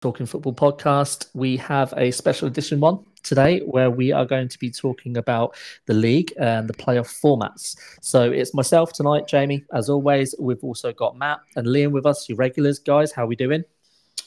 [0.00, 1.26] Talking Football podcast.
[1.34, 5.56] We have a special edition one today where we are going to be talking about
[5.86, 7.76] the league and the playoff formats.
[8.00, 9.64] So it's myself tonight, Jamie.
[9.72, 13.10] As always, we've also got Matt and Liam with us, your regulars, guys.
[13.10, 13.64] How are we doing?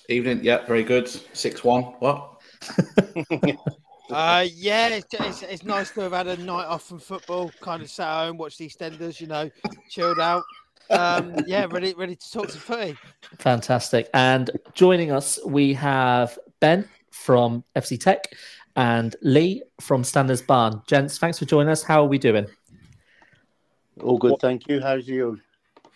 [0.10, 0.42] Evening.
[0.44, 1.08] Yeah, very good.
[1.34, 1.84] Six one.
[1.84, 2.42] What?
[4.10, 7.82] Uh, yeah, it's, it's, it's nice to have had a night off from football, kind
[7.82, 9.50] of sat at home, watched the EastEnders, you know,
[9.90, 10.44] chilled out.
[10.90, 12.98] Um, yeah, ready ready to talk to footy.
[13.38, 14.10] Fantastic.
[14.16, 18.18] And joining us, we have Ben from FC Teq
[18.76, 20.82] and Lea from Standens Barn.
[20.88, 21.84] Gents, thanks for joining us.
[21.84, 22.48] How are we doing?
[24.02, 24.82] All good, thank you.
[24.82, 25.40] How's you?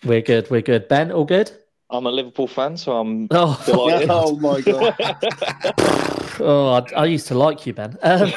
[0.04, 0.48] We're good.
[0.50, 0.86] We're good.
[0.86, 1.50] Ben, all good?
[1.90, 4.08] I'm a Liverpool fan, so I'm Oh, delighted.
[4.12, 6.00] oh my god!
[6.40, 7.96] oh I, I used to like you, Ben.
[8.02, 8.32] Um,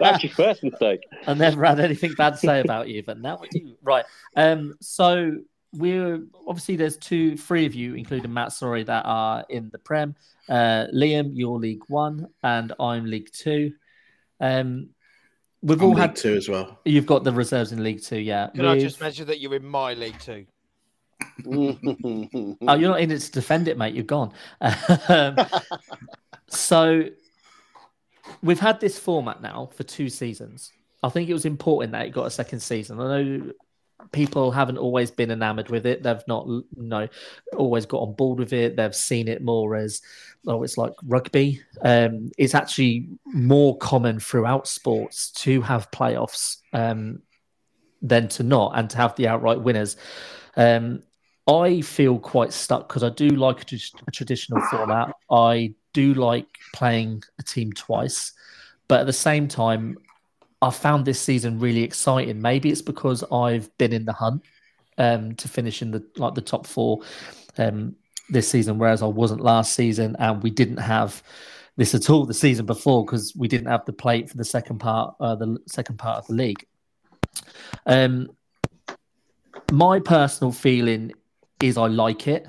[0.00, 1.00] That's your first mistake.
[1.26, 3.76] I never had anything bad to say about you, but now we do.
[3.82, 4.04] right.
[4.36, 5.38] Um, so
[5.74, 10.14] we're obviously there's two, three of you, including Matt, sorry, that are in the Prem.
[10.48, 13.72] Uh, Liam, you're League One, and I'm League Two.
[14.40, 14.90] Um,
[15.62, 16.80] we've I'm all League had two as well.
[16.84, 18.48] You've got the reserves in League Two, yeah.
[18.54, 20.46] Can I We've- just mention that you're in my league Two?
[21.46, 23.94] Oh, you're not in it to defend it, mate.
[23.94, 24.32] You're gone.
[25.08, 25.36] Um,
[26.52, 27.04] so
[28.42, 30.72] we've had this format now for two seasons.
[31.02, 33.00] I think it was important that it got a second season.
[33.00, 33.52] I know
[34.12, 36.02] people haven't always been enamored with it.
[36.02, 37.08] They've not, you know,
[37.56, 38.76] always got on board with it.
[38.76, 40.02] They've seen it more as,
[40.46, 41.62] oh, it's like rugby.
[41.82, 47.22] Um, it's actually more common throughout sports to have playoffs um,
[48.00, 49.96] than to not, and to have the outright winners.
[50.56, 51.02] Um,
[51.46, 55.14] I feel quite stuck because I do like a, a traditional format.
[55.30, 58.32] I do like playing a team twice,
[58.88, 59.98] but at the same time,
[60.60, 62.40] I found this season really exciting.
[62.40, 64.42] Maybe it's because I've been in the hunt
[64.98, 67.00] um, to finish in the like the top four
[67.58, 67.96] um,
[68.28, 71.22] this season, whereas I wasn't last season, and we didn't have
[71.76, 74.78] this at all the season before because we didn't have the plate for the second
[74.78, 76.66] part, uh, the second part of the league.
[77.86, 78.28] Um,
[79.70, 81.12] my personal feeling
[81.60, 82.46] is I like it.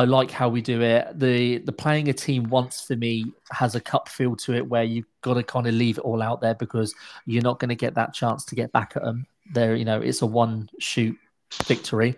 [0.00, 1.18] I like how we do it.
[1.18, 4.82] The the playing a team once for me has a cup feel to it where
[4.82, 6.94] you've got to kind of leave it all out there because
[7.26, 9.26] you're not going to get that chance to get back at them.
[9.52, 11.18] There, you know, it's a one shoot
[11.66, 12.16] victory.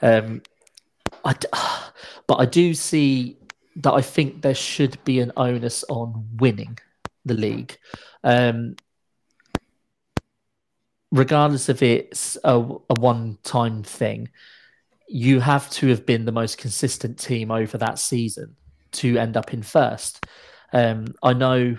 [0.00, 0.40] Um,
[1.22, 1.34] I
[2.26, 3.36] but I do see
[3.76, 6.78] that I think there should be an onus on winning
[7.26, 7.76] the league.
[8.24, 8.76] Um,
[11.12, 14.30] regardless if it's a, a one time thing,
[15.08, 18.54] you have to have been the most consistent team over that season
[18.92, 20.26] to end up in first.
[20.72, 21.76] Um, I know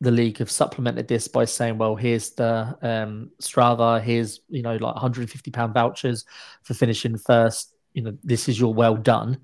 [0.00, 4.76] the league have supplemented this by saying, well, here's the um, Strava, here's, you know,
[4.76, 6.24] like 150 pound vouchers
[6.62, 7.74] for finishing first.
[7.92, 9.38] You know, this is your well done.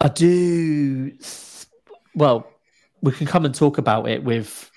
[0.00, 1.12] I do,
[2.14, 2.46] well,
[3.00, 4.70] we can come and talk about it with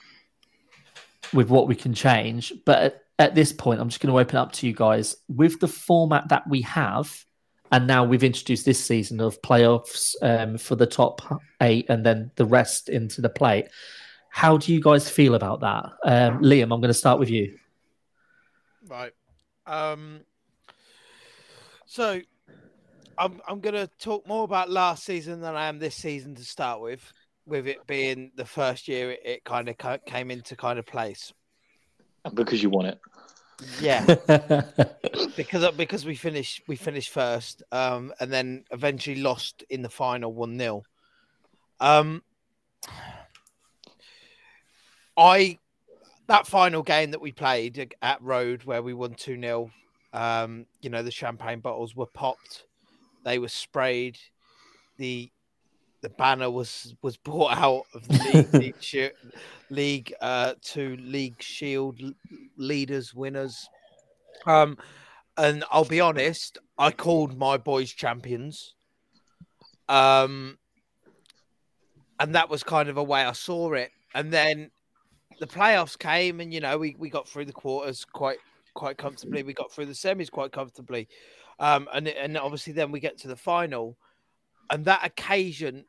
[1.33, 2.53] with what we can change.
[2.65, 5.67] But at, this point, I'm just going to open up to you guys with the
[5.67, 7.25] format that we have.
[7.71, 11.21] And now we've introduced this season of playoffs um, for the top
[11.61, 13.67] eight and then the rest into the plate.
[14.29, 15.85] How do you guys feel about that?
[16.03, 17.57] Um, Liam, I'm going to start with you.
[18.87, 19.11] Right.
[19.65, 20.21] Um,
[21.85, 22.21] so
[23.17, 26.81] I'm I'm gonna talk more about last season than I am this season to start
[26.81, 27.11] with,
[27.45, 31.33] with it being the first year it, it kind of came into kind of place.
[32.33, 32.99] Because you won it.
[33.79, 34.05] Yeah,
[35.35, 40.31] because because we finished we finished first, um, and then eventually lost in the final
[40.31, 40.83] one 0
[41.79, 42.21] Um,
[45.17, 45.57] I
[46.27, 49.71] that final game that we played at Road where we won two 0
[50.13, 52.65] um, you know the champagne bottles were popped,
[53.23, 54.19] they were sprayed,
[54.97, 55.31] the
[56.01, 59.11] the banner was was brought out of the league league, shi-
[59.69, 62.01] league uh, to league shield
[62.57, 63.67] leaders winners.
[64.45, 64.77] Um,
[65.37, 68.73] and I'll be honest, I called my boys champions.
[69.87, 70.57] Um,
[72.19, 73.91] and that was kind of a way I saw it.
[74.15, 74.71] And then
[75.39, 78.39] the playoffs came, and you know we, we got through the quarters quite
[78.73, 79.43] quite comfortably.
[79.43, 81.07] We got through the semis quite comfortably,
[81.59, 83.97] um, and and obviously then we get to the final,
[84.69, 85.85] and that occasion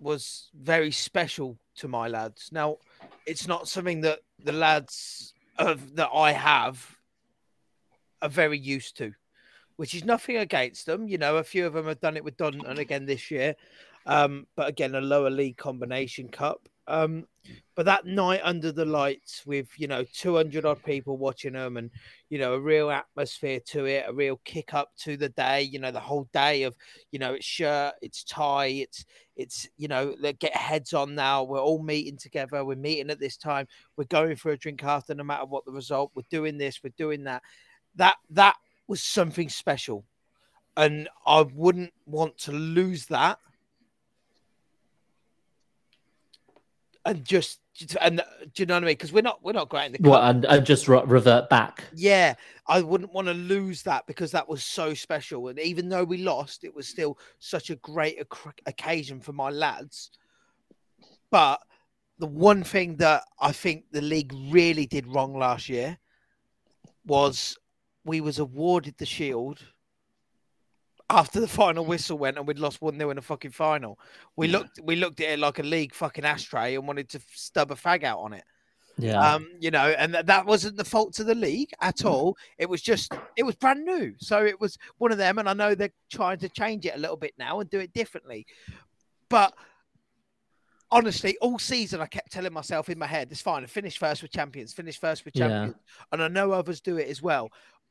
[0.00, 2.50] was very special to my lads.
[2.52, 2.78] Now,
[3.26, 6.96] it's not something that the lads of that I have
[8.20, 9.12] are very used to,
[9.76, 11.08] which is nothing against them.
[11.08, 13.54] You know, a few of them have done it with Dunton again this year,
[14.06, 16.68] um, but again, a lower league combination cup.
[16.86, 17.26] Um,
[17.74, 21.90] but that night under the lights with you know 200 odd people watching them and
[22.28, 25.78] you know a real atmosphere to it a real kick up to the day you
[25.78, 26.74] know the whole day of
[27.10, 29.04] you know it's shirt it's tie it's
[29.36, 33.36] it's you know get heads on now we're all meeting together we're meeting at this
[33.36, 33.66] time
[33.96, 36.92] we're going for a drink after no matter what the result we're doing this we're
[36.96, 37.42] doing that.
[37.96, 38.56] That that
[38.86, 40.04] was something special.
[40.76, 43.38] And i wouldn't want to lose that
[47.04, 47.60] and just
[48.00, 48.22] and
[48.54, 48.92] do you know what I mean?
[48.92, 50.06] Because we're not we're not great in the cup.
[50.06, 51.84] What and, and just re- revert back.
[51.94, 52.34] Yeah,
[52.66, 55.48] I wouldn't want to lose that because that was so special.
[55.48, 59.50] And even though we lost, it was still such a great oc- occasion for my
[59.50, 60.10] lads.
[61.30, 61.60] But
[62.18, 65.98] the one thing that I think the league really did wrong last year
[67.04, 67.58] was
[68.04, 69.60] we was awarded the shield
[71.10, 73.98] after the final whistle went and we'd lost one 0 in the fucking final.
[74.36, 77.70] We looked we looked at it like a league fucking ashtray and wanted to stub
[77.70, 78.44] a fag out on it.
[78.96, 79.18] Yeah.
[79.18, 82.36] Um, you know, and th- that wasn't the fault to the league at all.
[82.58, 84.14] It was just it was brand new.
[84.18, 86.98] So it was one of them, and I know they're trying to change it a
[87.00, 88.46] little bit now and do it differently.
[89.28, 89.52] But
[90.90, 94.30] honestly, all season I kept telling myself in my head, it's fine, finish first with
[94.30, 95.48] champions, finish first with Yeah.
[95.48, 95.82] champions.
[96.12, 97.50] And I know others do it as well.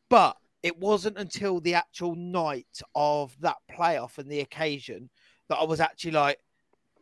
[0.09, 5.09] But it wasn't until the actual night of that playoff and the occasion
[5.49, 6.39] that I was actually like,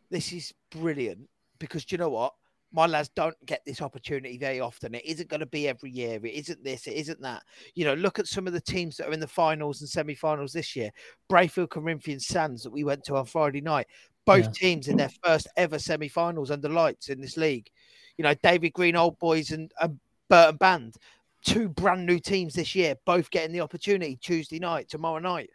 [0.09, 1.29] this is brilliant.
[1.59, 2.33] Because do you know what?
[2.73, 4.95] My lads don't get this opportunity very often.
[4.95, 6.25] It isn't going to be every year.
[6.25, 6.87] It isn't this.
[6.87, 7.43] It isn't that.
[7.75, 10.15] You know, look at some of the teams that are in the finals and semi
[10.15, 10.89] finals this year.
[11.29, 13.87] Brayfield Corinthians Sands that we went to on Friday night.
[14.25, 14.51] Both Yeah.
[14.53, 17.69] teams in their first ever semi finals under lights in this league.
[18.17, 19.99] You know, David Green Old Boys and, and
[20.29, 20.95] Burton Band
[21.43, 25.49] two brand new teams this year, both getting the opportunity Tuesday night, tomorrow night.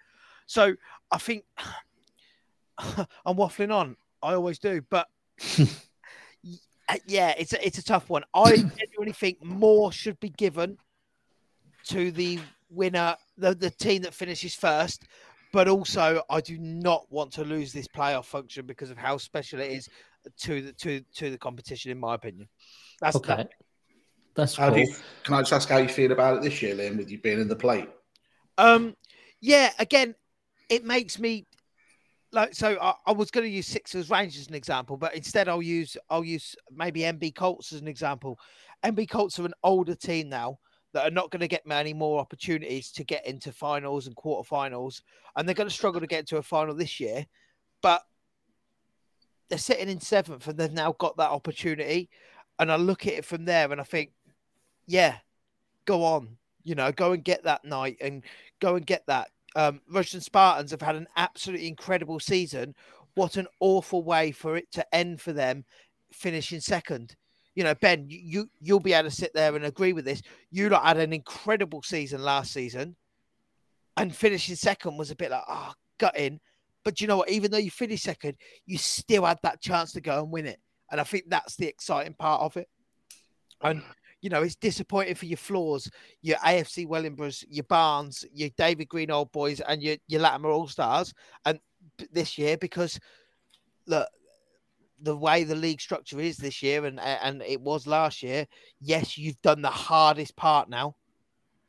[0.46, 0.74] So
[1.10, 1.44] I think
[2.78, 3.96] I'm waffling on.
[4.22, 5.06] I always do, but
[7.06, 8.24] yeah, it's a, it's a tough one.
[8.34, 10.78] I genuinely think more should be given
[11.88, 12.40] to the
[12.70, 15.04] winner, the, the team that finishes first.
[15.52, 19.60] But also, I do not want to lose this playoff function because of how special
[19.60, 19.88] it is
[20.40, 22.48] to the to to the competition, in my opinion.
[23.00, 23.36] That's okay.
[23.36, 23.50] that.
[24.36, 24.76] That's How cool.
[24.76, 24.94] do you,
[25.24, 27.40] can I just ask how you feel about it this year, Liam, with you being
[27.40, 27.88] in the plate?
[28.58, 28.94] Um,
[29.40, 30.14] yeah, again,
[30.68, 31.46] it makes me
[32.32, 32.76] like so.
[32.80, 35.96] I, I was going to use Sixers Rangers as an example, but instead I'll use
[36.10, 38.38] I'll use maybe MB Colts as an example.
[38.84, 40.58] MB Colts are an older team now
[40.92, 45.02] that are not going to get many more opportunities to get into finals and quarterfinals,
[45.36, 47.26] and they're going to struggle to get to a final this year.
[47.82, 48.02] But
[49.48, 52.10] they're sitting in seventh, and they've now got that opportunity.
[52.58, 54.12] And I look at it from there, and I think,
[54.86, 55.16] yeah,
[55.84, 58.22] go on, you know, go and get that night and
[58.60, 59.28] go and get that.
[59.54, 62.74] Um, Rushden Spartans have had an absolutely incredible season.
[63.14, 65.64] What an awful way for it to end for them,
[66.12, 67.16] finishing second.
[67.54, 70.20] You know, Ben, you, you you'll be able to sit there and agree with this.
[70.50, 72.96] You lot had an incredible season last season,
[73.96, 76.40] and finishing second was a bit like ah oh, gutting.
[76.84, 77.30] But you know what?
[77.30, 78.36] Even though you finished second,
[78.66, 80.60] you still had that chance to go and win it.
[80.90, 82.68] And I think that's the exciting part of it.
[83.62, 83.82] And
[84.20, 85.90] you know, it's disappointing for your floors,
[86.22, 90.68] your AFC Wellingborough, your Barnes, your David Green Old Boys, and your, your Latimer All
[90.68, 91.12] Stars,
[91.44, 91.60] and
[92.12, 92.98] this year because
[93.86, 94.08] look,
[95.00, 98.46] the way the league structure is this year, and and it was last year.
[98.80, 100.96] Yes, you've done the hardest part now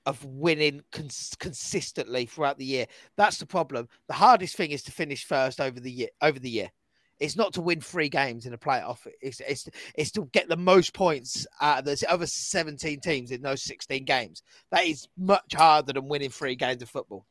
[0.06, 2.86] of winning cons- consistently throughout the year.
[3.18, 3.90] That's the problem.
[4.08, 6.10] The hardest thing is to finish first over the year.
[6.22, 6.72] Over the year,
[7.20, 9.00] it's not to win three games in a playoff.
[9.22, 13.42] It's it's it's to get the most points out of the other seventeen teams in
[13.42, 14.44] those sixteen games.
[14.72, 17.26] That is much harder than winning three games of football.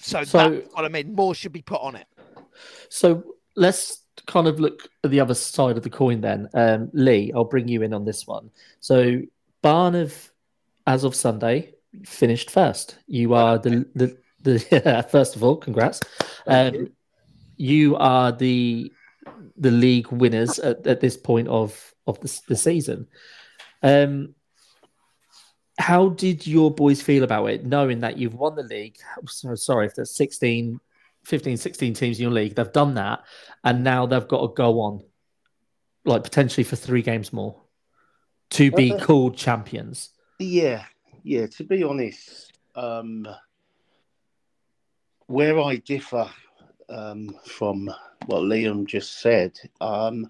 [0.00, 1.14] So, So- that's what I mean.
[1.14, 2.06] More should be put on it.
[2.88, 3.22] So
[3.54, 6.48] let's kind of look at the other side of the coin then.
[6.54, 8.50] Um, Lea, I'll bring you in on this one.
[8.80, 9.20] So
[9.62, 10.30] Barnov,
[10.86, 12.98] as of Sunday, finished first.
[13.06, 16.00] You are the the, the first of all, congrats.
[16.46, 16.90] Um,
[17.60, 18.90] you are the
[19.58, 23.06] the league winners at, at this point of of the, the season.
[23.82, 24.34] Um,
[25.78, 28.96] how did your boys feel about it, knowing that you've won the league?
[29.26, 30.78] So sorry if there's 16,
[31.24, 33.20] 15, 16 teams in your league, they've done that,
[33.62, 35.02] and now they've got to go on,
[36.04, 37.62] like potentially for three games more,
[38.50, 40.10] to be Uh, called champions.
[40.38, 40.84] Yeah,
[41.22, 41.46] yeah.
[41.46, 43.26] To be honest, um,
[45.26, 46.28] where I differ
[46.90, 47.90] um, from
[48.26, 50.28] what Liam just said, um,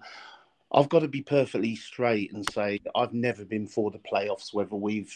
[0.73, 4.75] I've got to be perfectly straight and say I've never been for the playoffs, whether
[4.75, 5.13] we've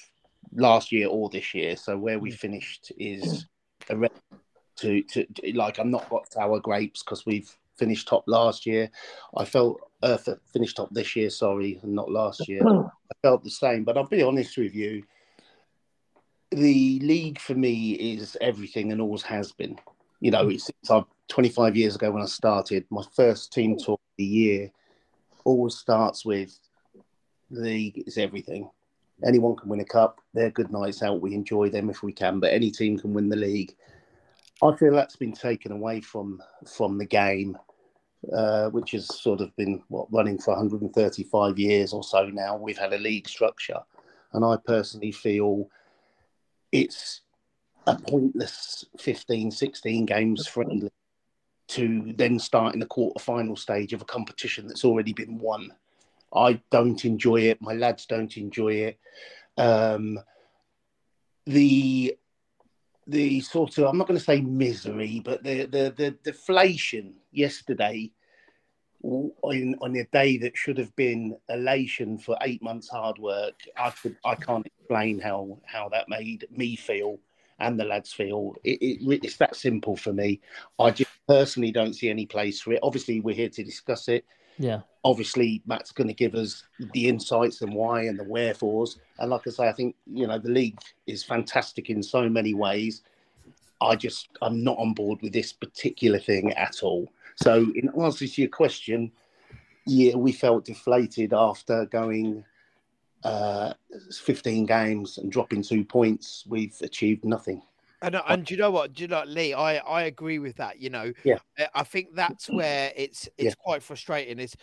[0.54, 1.76] last year or this year.
[1.78, 3.46] So where we finished is
[3.88, 8.90] to, to, to like I'm not got sour grapes because we've finished top last year.
[9.38, 10.18] I felt uh,
[10.52, 12.62] finished top this year, sorry, and not last year.
[12.68, 15.04] I felt the same, but I'll be honest with you.
[16.52, 19.78] The league for me is everything and always has been.
[20.22, 22.86] You know, it's, it's uh, 25 years ago when I started.
[22.90, 24.72] My first team talk of the year
[25.44, 26.58] always starts with
[27.52, 28.70] the league is everything.
[29.26, 30.20] Anyone can win a cup.
[30.34, 31.22] They're good nights out.
[31.22, 33.76] We enjoy them if we can, but any team can win the league.
[34.62, 37.58] I feel that's been taken away from from the game,
[38.34, 42.58] uh, which has sort of been what running for 135 years or so now.
[42.58, 43.80] We've had a league structure,
[44.34, 45.70] and I personally feel
[46.72, 47.22] it's
[47.88, 50.90] a pointless 15, 16 games friendly
[51.68, 55.72] to then start in the quarter-final stage of a competition that's already been won.
[56.34, 57.62] I don't enjoy it.
[57.62, 59.00] My lads don't enjoy it.
[59.58, 60.20] Um,
[61.46, 62.18] the
[63.08, 68.12] the sort of I'm not going to say misery, but the the the deflation yesterday
[69.04, 73.60] on on a day that should have been elation for eight months hard work.
[73.78, 77.20] I could I can't explain how how that made me feel
[77.60, 78.56] and the lads feel.
[78.64, 80.42] It, it, it's that simple for me.
[80.80, 82.80] I just personally don't see any place for it.
[82.84, 84.26] Obviously, we're here to discuss it.
[84.58, 84.82] Yeah.
[85.04, 89.00] Obviously, Matt's going to give us the insights and why and the wherefores.
[89.20, 92.54] And like I say, I think you know the league is fantastic in so many
[92.54, 93.02] ways.
[93.82, 97.12] I just I'm not on board with this particular thing at all.
[97.36, 99.12] So, in answer to your question,
[99.86, 102.44] yeah, we felt deflated after going
[103.24, 103.74] uh,
[104.24, 106.44] 15 games and dropping two points.
[106.48, 107.62] We've achieved nothing.
[108.02, 108.94] And, and do you know what?
[108.94, 109.54] Do you know, Lea?
[109.56, 110.80] I, I agree with that.
[110.80, 111.38] You know, Yeah.
[111.58, 113.54] I- I think that's where it's it's Yeah.
[113.64, 114.38] quite frustrating.
[114.38, 114.56] Is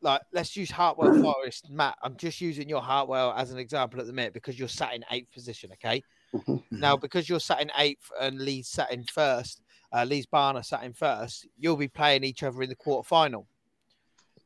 [0.00, 1.98] like let's use Hartwell Forest, Matt.
[2.02, 5.04] I'm just using your Hartwell as an example at the minute because you're sat in
[5.10, 5.72] eighth position.
[5.72, 6.62] Okay, Mhm.
[6.70, 10.82] now because you're sat in eighth and Lea's sat in first, uh, Lea's Barner sat
[10.84, 11.46] in first.
[11.58, 13.46] You'll be playing each other in the quarter final.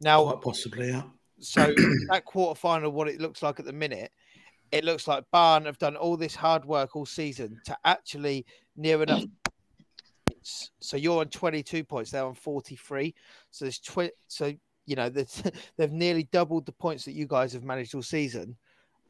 [0.00, 1.02] Now, Quite possibly, yeah.
[1.40, 1.74] So
[2.08, 4.12] that quarter final, what it looks like at the minute,
[4.72, 9.02] it looks like Barn have done all this hard work all season to actually near
[9.02, 9.24] enough.
[10.42, 13.14] So you're on 22 points, they're on 43.
[13.50, 14.52] So there's tw- so
[14.86, 15.08] you know
[15.76, 18.56] they've nearly doubled the points that you guys have managed all season,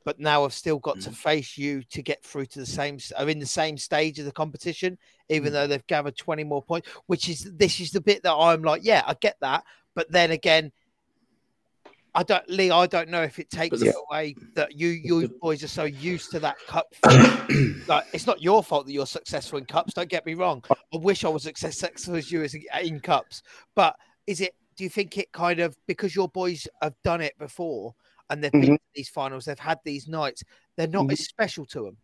[0.04, 1.14] but now I've still got to mm.
[1.14, 4.32] face you to get through to the same are in the same stage of the
[4.32, 5.52] competition, even mm.
[5.52, 6.88] though they've gathered 20 more points.
[7.06, 10.30] Which is this is the bit that I'm like, yeah, I get that, but then
[10.30, 10.72] again.
[12.14, 12.70] I don't, Lea.
[12.70, 15.84] I don't know if it takes the- it away that you, you boys are so
[15.84, 16.92] used to that cup.
[17.88, 19.94] like, it's not your fault that you're successful in cups.
[19.94, 20.62] Don't get me wrong.
[20.70, 23.42] I wish I was as successful as you as in cups.
[23.74, 24.54] But is it?
[24.76, 27.94] Do you think it kind of because your boys have done it before
[28.30, 28.76] and they've been Mhm.
[28.76, 30.42] to these finals, they've had these nights,
[30.76, 31.12] they're not Mhm.
[31.12, 31.96] as special to them.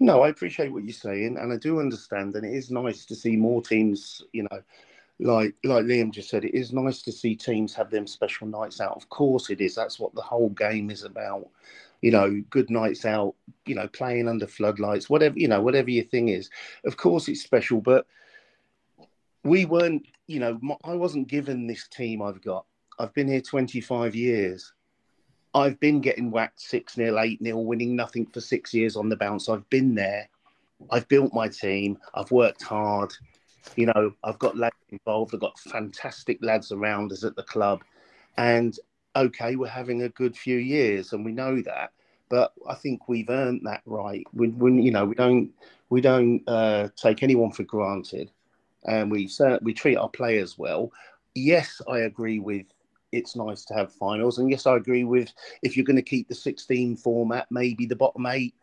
[0.00, 3.14] No, I appreciate what you're saying, and I do understand, and it is nice to
[3.14, 4.22] see more teams.
[4.32, 4.62] You know,
[5.18, 8.80] like like Liam just said, it is nice to see teams have them special nights
[8.80, 8.96] out.
[8.96, 9.74] Of course, it is.
[9.74, 11.48] That's what the whole game is about.
[12.02, 13.34] You know, good nights out.
[13.64, 16.50] You know, playing under floodlights, whatever you know, whatever your thing is.
[16.84, 18.06] Of course, it's special, but
[19.42, 20.06] we weren't.
[20.26, 22.66] You know, I wasn't given this team I've got.
[22.98, 24.72] I've been here 25 years.
[25.54, 29.16] I've been getting whacked 6 0, 8 0, winning nothing for six years on the
[29.16, 29.48] bounce.
[29.48, 30.28] I've been there.
[30.90, 31.96] I've built my team.
[32.14, 33.14] I've worked hard.
[33.74, 35.34] You know, I've got lads involved.
[35.34, 37.82] I've got fantastic lads around us at the club.
[38.38, 38.78] And
[39.16, 41.92] okay, we're having a good few years and we know that.
[42.28, 44.24] But I think we've earned that right.
[44.32, 45.50] We, we you know, we don't
[45.90, 48.32] we don't uh, take anyone for granted,
[48.84, 49.30] and we
[49.62, 50.90] we treat our players well.
[51.34, 52.66] Yes, I agree with
[53.12, 55.32] it's nice to have finals, and yes, I agree with
[55.62, 58.54] if you're going to keep the 16 format, maybe the bottom eight,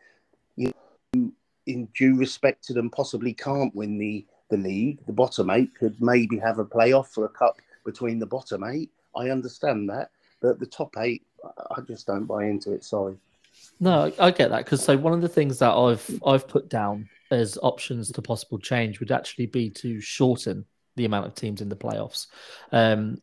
[0.56, 0.70] you
[1.14, 1.32] know,
[1.66, 4.98] in due respect to them, possibly can't win the the league.
[5.06, 8.90] The bottom eight could maybe have a playoff for a cup between the bottom eight.
[9.16, 11.22] I understand that, but the top eight,
[11.70, 12.84] I- just don't buy into it.
[12.84, 13.16] Sorry.
[13.78, 16.68] No, I I get that because so one of the things that I've I've put
[16.68, 20.64] down as options to possible change would actually be to shorten
[20.96, 22.26] the amount of teams in the playoffs.
[22.72, 23.18] Um,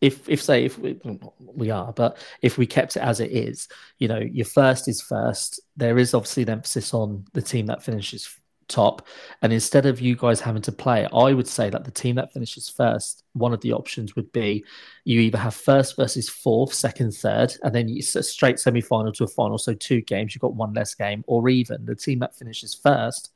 [0.00, 0.98] if if say if we,
[1.38, 5.02] we are, but if we kept it as it is, you know, your first is
[5.02, 5.60] first.
[5.76, 8.39] There is obviously an emphasis on the team that finishes
[8.70, 9.06] top,
[9.42, 12.32] and instead of you guys having to play, I would say that the team that
[12.32, 14.64] finishes first, one of the options would be
[15.04, 19.24] you either have first versus fourth, second, third, and then you straight semi final to
[19.24, 19.58] a final.
[19.58, 23.32] So two games, you've got one less game, or even the team that finishes first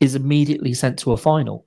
[0.00, 1.64] is immediately sent to a final.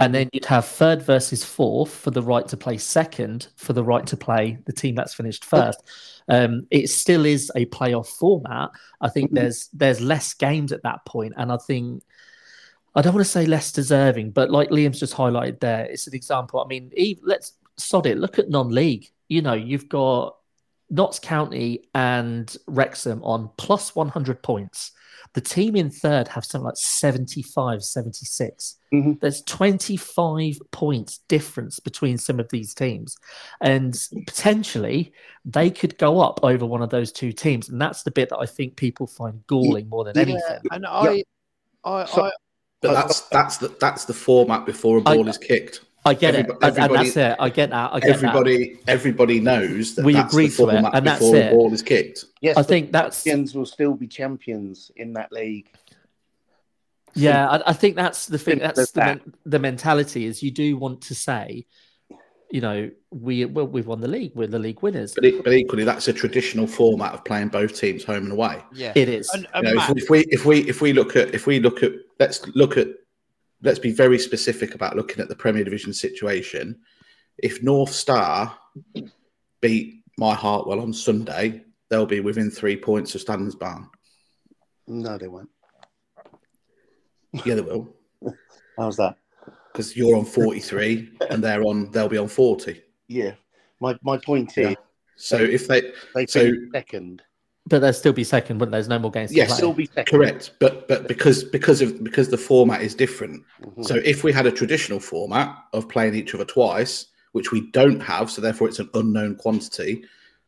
[0.00, 3.82] And then you'd have third versus fourth for the right to play second, for the
[3.84, 5.82] right to play the team that's finished first.
[6.28, 8.70] Um, it still is a playoff format.
[9.00, 9.34] I think Mhm.
[9.36, 12.02] there's there's less games at that point, and I think
[12.94, 16.14] I don't want to say less deserving, but like Liam's just highlighted there, it's an
[16.14, 16.60] example.
[16.60, 18.18] I mean, Eve, let's sod it.
[18.18, 19.08] Look at non-league.
[19.28, 20.36] You know, you've got
[20.90, 24.92] Notts County and Wrexham on plus 100 points.
[25.34, 28.76] The team in third have something like 75, 76.
[28.92, 29.20] Mhm.
[29.20, 33.16] There's 25 points difference between some of these teams.
[33.60, 35.12] And potentially
[35.44, 37.68] they could go up over one of those two teams.
[37.68, 40.22] And that's the bit that I think people find galling more than Yeah.
[40.22, 40.60] anything.
[40.70, 41.24] And I,
[41.84, 42.30] I, So- I,
[42.80, 45.80] But that's that's the that's the format before a ball is kicked.
[46.04, 46.56] I get Everybo- it.
[46.62, 47.36] And, and that's it.
[47.38, 47.92] I get that.
[47.92, 48.14] I get that.
[48.24, 51.52] Everybody everybody knows that We that's agree the to it, and that's before it.
[51.52, 52.24] a ball is kicked.
[52.40, 55.68] Yes, I think that's champions will still be champions in that league.
[57.14, 58.58] Yeah, I, I think that's the thing.
[58.58, 59.20] That's the, that.
[59.44, 61.66] the mentality is you do want to say,
[62.50, 64.32] you know, we well, we've won the league.
[64.34, 65.14] We're the league winners.
[65.14, 68.62] But, e- but equally, that's a traditional format of playing both teams home and away.
[68.72, 68.92] yeah.
[68.94, 69.28] It is.
[69.30, 71.58] And, You know, Matt, if, if we if we if we look at if we
[71.60, 72.88] look at let's look at
[73.62, 76.78] let's be very specific about looking at the Premier Division situation.
[77.38, 78.56] If North Star
[79.60, 83.88] beat My Hartwell on Sunday, they'll be within three points of Standens Barn.
[84.86, 85.50] No, they won't.
[87.44, 87.94] Yeah, they will
[88.78, 89.16] How's that?
[89.72, 92.82] because you're on forty three and they're on they'll be on forty.
[93.06, 93.34] Yeah.
[93.80, 94.70] My my point Yeah.
[94.70, 94.76] is
[95.16, 97.22] So if they they So- second.
[97.68, 98.80] But they'll still be second, wouldn't there?
[98.80, 99.30] There's no more games.
[99.30, 99.56] to Yes.
[99.56, 100.06] Still be second.
[100.06, 103.84] correct, but but because because of because the format is different, Mhm.
[103.84, 108.00] So if we had a traditional format of playing each other twice, which we don't
[108.00, 110.04] have, so therefore it's an unknown quantity,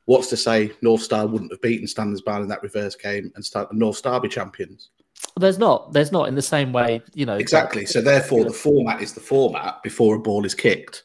[0.07, 3.45] what's to say North Star wouldn't have beaten Standens Barn in that reverse game and
[3.45, 4.89] start North Star be champions?
[5.37, 5.93] There's not.
[5.93, 7.03] There's not in the same way.
[7.15, 7.37] You know.
[7.37, 7.85] Exactly.
[7.87, 11.03] So therefore the format is the format before a ball is kicked.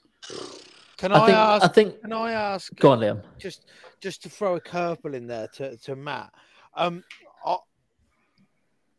[0.97, 1.37] can I I, think.
[1.37, 1.63] ask?
[1.65, 2.01] I think.
[2.01, 2.73] Can I ask?
[2.79, 3.21] Go on, Liam.
[3.37, 3.65] just
[4.05, 6.31] just to throw a curveball in there to, to Matt.
[6.75, 7.03] Um,
[7.43, 7.55] I,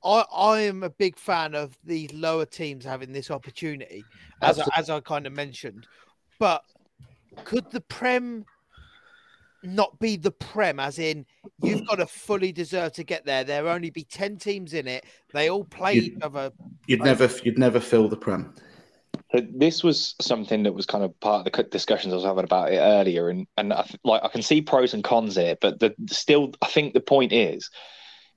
[0.03, 4.03] I I am a big fan of these lower teams having this opportunity,
[4.43, 5.87] as I, as I kind of mentioned.
[6.41, 6.65] But
[7.45, 8.45] could the Prem
[9.63, 10.81] not be the Prem?
[10.81, 11.25] As in,
[11.63, 13.45] you've got to fully deserve to get there.
[13.45, 15.05] There only be ten teams in it.
[15.33, 16.51] They all play You- each other.
[16.89, 18.57] You'd never you'd never fill the prem.
[19.33, 22.45] So this was something that was kind of part of the discussions I was having
[22.45, 25.81] about it earlier, and and I, like I can see pros and cons here, but
[25.81, 27.69] the still I think the point is,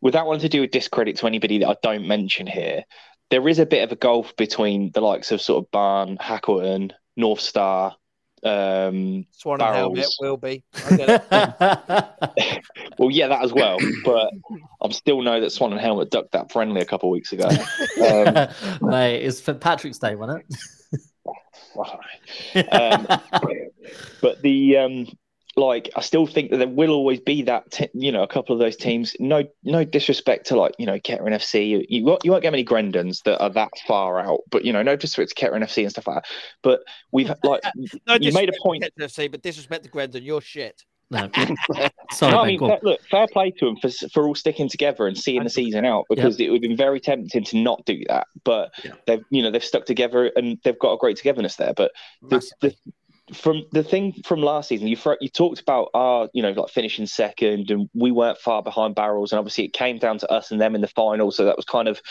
[0.02, 2.84] without wanting to do a discredit to anybody that I don't mention here,
[3.30, 6.92] there is a bit of a gulf between the likes of sort of Barn, Hackleton,
[7.16, 7.96] North Star.
[8.44, 10.64] Um, Swan and Helmet will be.
[10.86, 12.64] I get it.
[12.98, 14.32] well, yeah, that as well, but
[14.82, 17.48] I'm still know that Swan and Helmet ducked that friendly a couple of weeks ago.
[17.48, 18.48] Um,
[18.90, 19.60] Mate, it's St.
[19.60, 20.46] Patrick's Day, wasn't
[22.72, 23.74] um, it?
[24.22, 25.08] but the um
[25.60, 28.54] like I still think that there will always be that te- you know a couple
[28.54, 32.24] of those teams no no disrespect to like you know Kettering FC you, you won't
[32.24, 35.30] you won't get many Grendons that are that far out but you know no disrespect
[35.30, 36.26] to Kettering FC and stuff like that
[36.64, 36.80] but
[37.12, 37.62] we've like
[38.08, 40.24] No You made a disrespect to point- Kettering FC, but disrespect to Grendon.
[40.24, 40.84] You're shit.
[41.12, 41.30] no.
[42.12, 44.68] Sorry, no, I mean, go fair, look, fair play to them for for all sticking
[44.70, 47.84] together and seeing the season out because it would have been very tempting to not
[47.86, 48.26] do that.
[48.44, 48.92] But Yeah.
[49.06, 51.74] they've, you know, they've stuck together and they've got a great togetherness there.
[51.76, 51.92] But
[52.22, 52.76] the, the,
[53.34, 57.06] from the thing from last season, you you talked about our, you know, like finishing
[57.06, 60.60] second, and we weren't far behind barrels, and obviously it came down to us and
[60.60, 61.32] them in the final.
[61.32, 62.02] So that was kind of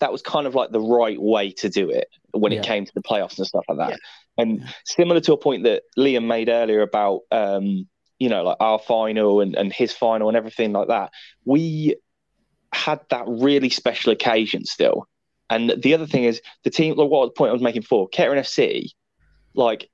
[0.00, 2.58] that was kind of like the right way to do it when Yeah.
[2.58, 3.90] it came to the playoffs and stuff like that.
[3.90, 3.96] Yeah.
[4.36, 8.80] And similar to a point that Liam made earlier about, um, you know, like our
[8.80, 11.12] final and, and his final and everything like that,
[11.44, 11.94] we
[12.72, 15.06] had that really special occasion still.
[15.48, 18.08] And the other thing is the team, like what the point I was making for
[18.08, 18.88] Kettering FC,
[19.54, 19.88] like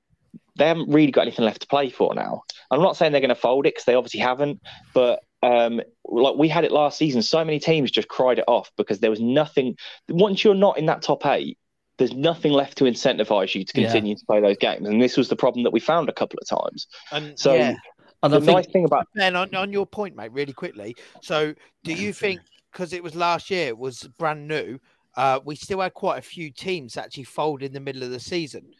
[0.55, 2.43] they haven't really got anything left to play for now.
[2.69, 4.61] I'm not saying they're going to fold it because they obviously haven't,
[4.93, 8.71] but um, like we had it last season, so many teams just cried it off
[8.77, 9.75] because there was nothing.
[10.09, 11.57] Once you're not in that top eight,
[11.97, 13.91] there's nothing left to incentivize you to Yeah.
[13.91, 16.39] continue to play those games, and this was the problem that we found a couple
[16.41, 16.87] of times.
[17.11, 17.75] And So yeah.
[18.23, 20.95] And the think nice thing about Ben, on, on your point, mate, really quickly.
[21.21, 24.79] So, do you think because it was last year, it was brand new,
[25.17, 28.19] uh, we still had quite a few teams actually fold in the middle of the
[28.19, 28.71] season,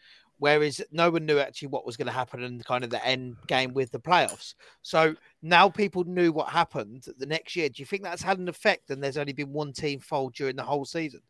[0.42, 3.36] whereas no one knew actually what was going to happen in kind of the end
[3.46, 4.54] game with the playoffs.
[4.82, 7.68] So now people knew what happened the next year.
[7.68, 8.90] Do you think that's had an effect?
[8.90, 11.20] And there's only been one team fold during the whole season.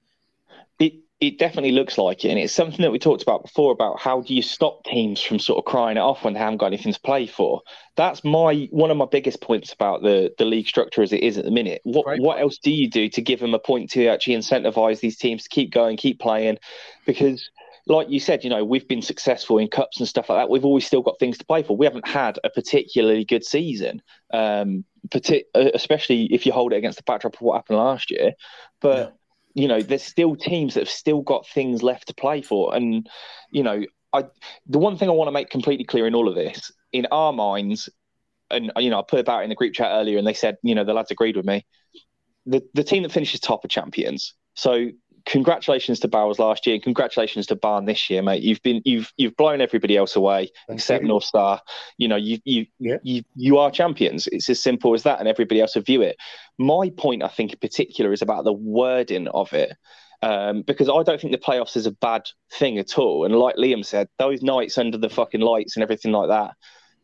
[0.78, 4.00] It it definitely looks like it, and it's something that we talked about before about
[4.00, 6.66] how do you stop teams from sort of crying it off when they haven't got
[6.66, 7.60] anything to play for.
[7.96, 11.36] That's my one of my biggest points about the the league structure as it is
[11.36, 11.82] at the minute.
[11.84, 15.00] What Great what else do you do to give them a point to actually incentivize
[15.00, 16.56] these teams to keep going, keep playing?
[17.04, 17.50] Because
[17.86, 20.50] like you said, you know, we've been successful in cups and stuff like that.
[20.50, 21.76] We've always still got things to play for.
[21.76, 26.76] We haven't had a particularly good season, um, partic- uh, especially if you hold it
[26.76, 28.32] against the backdrop of what happened last year.
[28.80, 29.16] But
[29.54, 32.74] you know, there's still teams that have still got things left to play for.
[32.74, 33.06] And,
[33.50, 34.24] you know, I
[34.66, 37.32] the one thing I want to make completely clear in all of this, in our
[37.32, 37.88] minds,
[38.50, 40.74] and you know, I put about in the group chat earlier, and they said, you
[40.74, 41.64] know, the lads agreed with me.
[42.46, 44.34] The the team that finishes top are champions.
[44.54, 44.88] So
[45.26, 48.42] congratulations to Barrows last year, and congratulations to Barn this year, mate.
[48.42, 51.08] You've been you've you've blown everybody else away Thank except you.
[51.08, 51.60] North Star.
[51.98, 52.98] You know, you you Yeah.
[53.02, 54.26] you you are champions.
[54.28, 56.16] It's as simple as that, and everybody else will view it.
[56.58, 59.76] My point, I think, in particular, is about the wording of it.
[60.22, 63.24] Um, because I don't think the playoffs is a bad thing at all.
[63.24, 66.54] And like Liam said, those nights under the fucking lights and everything like that,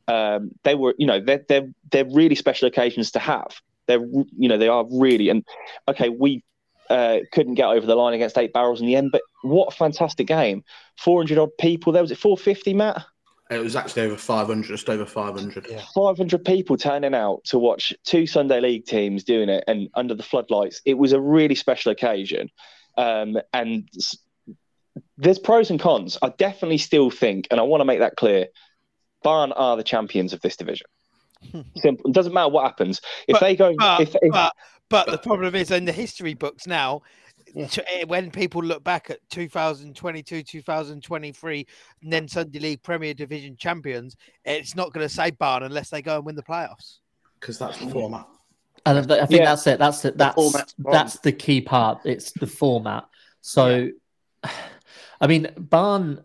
[0.07, 3.61] um, they were, you know, they're they're they're really special occasions to have.
[3.89, 4.05] They're,
[4.37, 5.31] you know, they are really.
[5.31, 5.45] And
[5.89, 6.45] okay, we
[6.91, 9.77] uh, couldn't get over the line against eight barrels in the end, but what a
[9.77, 10.65] fantastic game!
[10.97, 11.93] Four hundred odd people.
[11.93, 13.05] There was it four fifty, Matt.
[13.51, 15.69] It was actually over 500, just over 500.
[15.71, 15.81] Yeah.
[15.95, 20.23] 500 people turning out to watch two Sunday League teams doing it and under the
[20.23, 20.83] floodlights.
[20.85, 22.51] It was a really special occasion.
[22.99, 23.89] Um, and
[25.17, 26.19] there's pros and cons.
[26.21, 28.49] I definitely still think, and I want to make that clear,
[29.23, 30.87] Barn are the champions of this division.
[31.77, 32.11] Simple.
[32.11, 33.01] It doesn't matter what happens.
[33.27, 34.53] If But- they go, But, if, if but,
[34.89, 37.03] but the problem is in the history books now,
[37.55, 37.67] Yeah.
[37.69, 41.67] to- eh, when people look back at 2022, 2023,
[42.03, 46.03] and then Sunday League Premier Division champions, it's not going to say Barn unless they
[46.03, 46.99] go and win the playoffs.
[47.41, 48.27] Because that's the format.
[48.87, 49.45] And I think Yeah.
[49.47, 49.79] that's it.
[49.79, 50.17] That's it.
[50.19, 50.93] That's format's wrong.
[50.93, 52.01] that's the key part.
[52.05, 53.07] It's the format.
[53.41, 53.91] So,
[55.21, 56.25] I mean, Barn,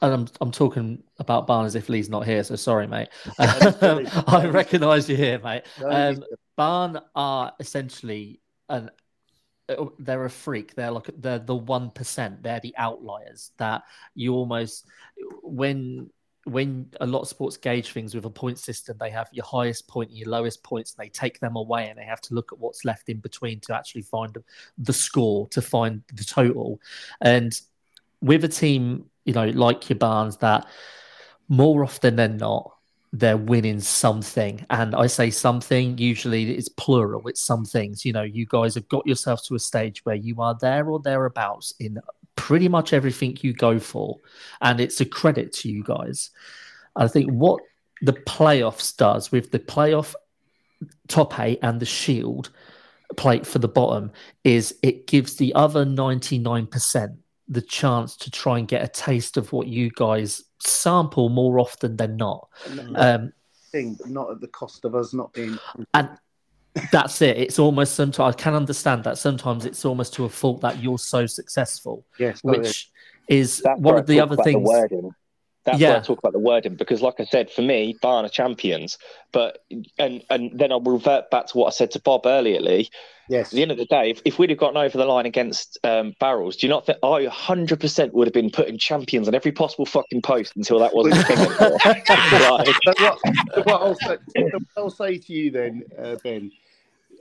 [0.00, 2.42] and I'm I'm talking about Barn as if Lea's not here.
[2.44, 3.08] So sorry, mate.
[3.38, 5.62] I recognise you here, mate.
[5.84, 6.24] Um,
[6.56, 8.90] Barn are essentially an
[9.68, 10.74] uh, they're a freak.
[10.74, 12.42] They're like they're the one percent.
[12.42, 13.82] They're the outliers that
[14.14, 14.86] you almost
[15.42, 16.10] when
[16.44, 19.86] when a lot of sports gauge things with a point system, they have your highest
[19.86, 22.52] point and your lowest points, and they take them away, and they have to look
[22.52, 24.36] at what's left in between to actually find
[24.78, 26.80] the score, to find the total.
[27.20, 27.58] And
[28.20, 30.66] with a team, you know, like your Barnes, that
[31.48, 32.72] more often than not,
[33.12, 34.64] they're winning something.
[34.70, 38.04] And I say something, usually it's plural, it's some things.
[38.04, 40.98] You know, you guys have got yourselves to a stage where you are there or
[40.98, 41.98] thereabouts in
[42.36, 44.18] pretty much everything you go for.
[44.60, 46.30] And it's a credit to you guys.
[46.96, 47.62] I think what
[48.00, 50.14] the playoffs does with the playoff
[51.08, 52.50] top eight and the shield
[53.16, 54.10] plate for the bottom
[54.42, 57.16] is it gives the other 99%
[57.48, 61.96] the chance to try and get a taste of what you guys sample more often
[61.96, 62.48] than not.
[62.94, 63.32] Um,
[63.70, 65.58] thing, but not at the cost of us not being.
[65.94, 66.08] and
[66.90, 67.36] that's it.
[67.36, 70.98] It's almost sometimes I can understand that sometimes it's almost to a fault that you're
[70.98, 72.90] so successful, Yes, oh, which
[73.28, 74.68] is one of the other things.
[74.68, 75.10] The
[75.66, 75.80] wording.
[75.80, 78.28] That's where I talk about the wording because, like I said, for me, Barn are
[78.28, 78.98] champions.
[79.32, 79.58] But
[79.98, 82.88] and and then I'll revert back to what I said to Bob earlier, Lea.
[83.28, 85.26] yes, At the end of the day, if, if we'd have gotten over the line
[85.26, 89.34] against um, Barrels, do you not think I 100% would have been putting champions on
[89.34, 91.78] every possible fucking post until that wasn't a thing anymore?
[91.84, 93.18] Like, So what,
[93.54, 96.52] so what, I'll say, what I'll say to you then, uh, Ben.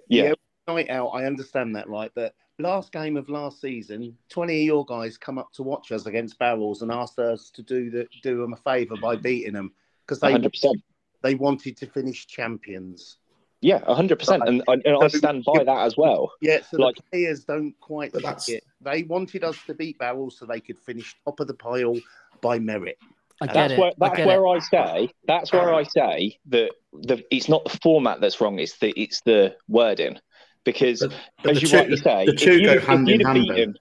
[0.10, 0.34] yeah,
[0.73, 2.12] night out, I understand that, right?
[2.15, 6.05] But last game of last season, twenty of your guys come up to watch us
[6.05, 9.71] against Barrels and asked us to do the do them a favour by beating them
[10.05, 10.73] because they 100%.
[11.21, 13.17] they wanted to finish champions.
[13.63, 14.47] Yeah, 100%.
[14.47, 16.31] And, and I stand by that as well.
[16.41, 18.63] Yeah, so Like- the players don't quite But that's- it.
[18.81, 21.95] They wanted us to beat Barrels so they could finish top of the pile
[22.41, 22.97] by merit.
[23.39, 23.79] I get That's it.
[23.79, 24.49] where I that's get where it.
[24.49, 28.57] I say that's where I say that the it's not the format that's wrong.
[28.60, 30.19] It's the it's the wording
[30.65, 33.76] because But- but as you two- rightly say, the two go hand in hand, beaten-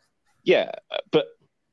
[0.45, 0.71] yeah,
[1.13, 1.27] but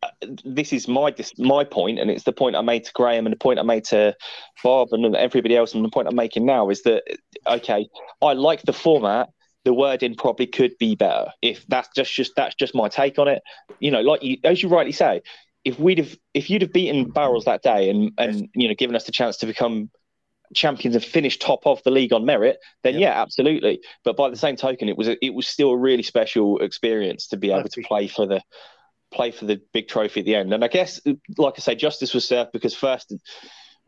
[0.04, 0.10] uh,
[0.46, 3.38] this is my my point, and it's the point I made to Graham, and the
[3.39, 4.15] point I made to
[4.63, 7.04] Bob, and everybody else, and the point I'm making now is that
[7.48, 7.88] okay,
[8.22, 9.30] I like the format.
[9.65, 11.26] The wording probably could be better.
[11.41, 13.41] If that's just just that's just my take on it.
[13.80, 15.22] You know, like you as you rightly say,
[15.65, 18.96] if we'd have if you'd have beaten Barrels that day and and you know given
[18.96, 19.89] us the chance to become
[20.53, 23.01] champions have finished top of the league on merit, then Yep.
[23.01, 23.81] yeah, absolutely.
[24.03, 27.27] But by the same token, it was a, it was still a really special experience
[27.27, 28.41] to be able to play for the
[29.13, 30.53] play for the big trophy at the end.
[30.53, 30.99] And I guess,
[31.38, 33.13] like I say, justice was served because first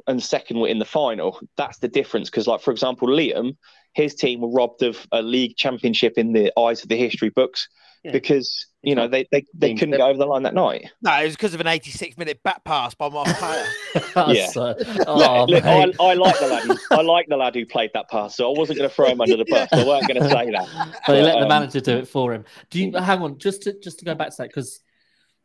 [0.08, 1.40] and second were in the final.
[1.58, 2.30] That's the difference.
[2.30, 3.58] Because, like for example, Liam,
[3.94, 7.68] his team were robbed of a league championship in the eyes of the history books
[8.04, 8.12] Yeah.
[8.12, 10.90] because you know they they, they couldn't that- get over the line that night.
[11.02, 13.66] No, it was because of an 86 minute back pass by my player.
[14.34, 14.48] Yeah.
[14.48, 14.76] So-
[15.08, 15.92] oh, Look, I.
[16.00, 16.64] I like the lad.
[16.64, 19.08] Who, I like the lad who played that pass, so I wasn't going to throw
[19.08, 19.68] him under the bus.
[19.74, 20.68] I weren't going to say that.
[21.08, 22.46] but he let the um, manager do it for him.
[22.70, 24.80] Do you hang on just to just to go back to that because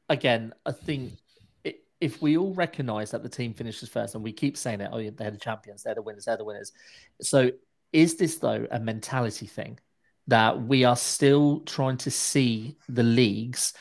[0.08, 1.14] again, I think
[1.66, 4.90] i- if we all recognise that the team finishes first, and we keep saying it,
[4.92, 6.72] oh, they're the champions, they're the winners, they're the winners.
[7.22, 7.50] So,
[7.94, 9.78] is this though a mentality thing?
[10.28, 13.74] that we are still trying to see the leagues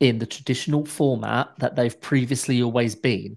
[0.00, 3.36] in the traditional format that they've previously always been.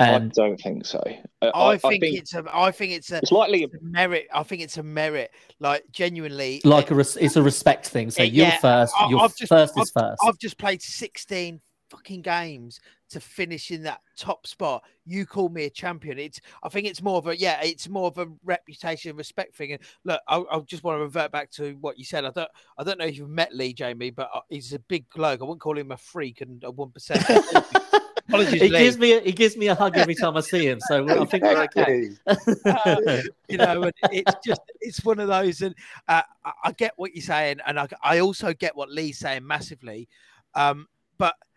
[0.00, 1.02] And I don't think so.
[1.42, 2.44] I, I, think it's a.
[2.50, 3.16] I think it's a.
[3.16, 3.64] it's likely.
[3.64, 4.28] it's a merit.
[4.32, 5.32] I think it's a merit.
[5.58, 8.10] Like genuinely, like a res- it's a respect thing.
[8.12, 8.94] So Yeah, you're first.
[8.96, 10.22] I- Your I've just- first is first.
[10.24, 11.60] I've just played 16
[11.90, 14.84] fucking games to finish in that top spot.
[15.06, 16.18] You call me a champion.
[16.18, 19.54] It's I think it's more of a yeah, it's more of a reputation and respect
[19.54, 19.72] thing.
[19.72, 22.24] And look, I, I just want to revert back to what you said.
[22.24, 25.06] I don't I don't know if you've met Lea Jamie, but uh, he's a big
[25.14, 25.40] bloke.
[25.40, 27.24] I wouldn't call him a freak and a one percent.
[28.28, 28.78] Apologies, he Lea.
[28.78, 30.80] gives me a, he gives me a hug every time I see him.
[30.86, 32.10] So I think we're okay.
[33.48, 35.74] you know, and it's just it's one of those, and
[36.08, 39.46] uh, I, I get what you're saying, and I, I also get what Lea's saying
[39.46, 40.10] massively,
[40.54, 41.47] um, but may-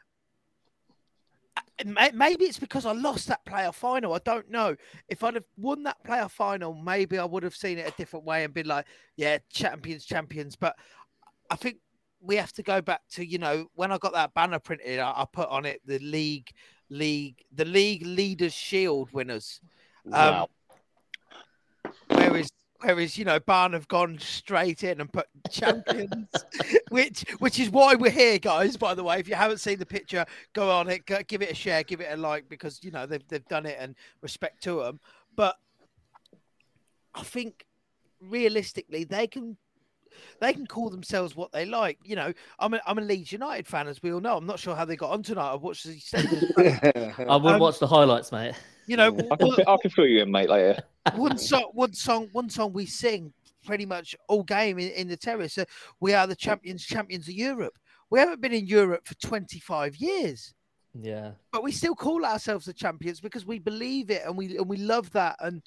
[1.85, 4.13] maybe it's because I lost that player final.
[4.13, 4.75] I don't know.
[5.07, 8.25] If I'd have won that player final, maybe I would have seen it a different
[8.25, 10.55] way and been like, yeah, champions, champions.
[10.55, 10.75] But
[11.49, 11.77] I think
[12.21, 15.09] we have to go back to you know when I got that banner printed, I,
[15.09, 16.49] I put on it the league,
[16.89, 19.59] league, the league leaders shield winners.
[20.11, 20.49] Um, Wow.
[22.09, 22.49] Whereas,
[22.81, 26.27] whereas you know, Barn have gone straight in and put champions,
[26.89, 28.77] which which is why we're here, guys.
[28.77, 31.51] By the way, if you haven't seen the picture, go on it, go, give it
[31.51, 34.63] a share, give it a like, because you know they've they've done it and respect
[34.63, 34.99] to them.
[35.35, 35.55] But
[37.15, 37.65] I think
[38.19, 39.57] realistically, they can.
[40.39, 41.97] They can call themselves what they like.
[42.03, 44.37] You know, I'm a, I'm a Leeds United fan, as we all know.
[44.37, 45.53] I'm not sure how they got on tonight.
[45.53, 48.53] I've watched the I will Um, watch the highlights, mate.
[48.87, 50.81] You know, I can, I can fill you in, mate, later.
[51.15, 53.33] one song, one song, one song we sing
[53.65, 55.57] pretty much all game in, in the terrace.
[55.57, 55.65] Uh,
[55.99, 57.73] we are the champions, champions of Europe.
[58.09, 60.53] We haven't been in Europe for 25 years,
[60.99, 61.31] Yeah.
[61.51, 64.77] but we still call ourselves the champions because we believe it and we and we
[64.77, 65.35] love that.
[65.39, 65.61] And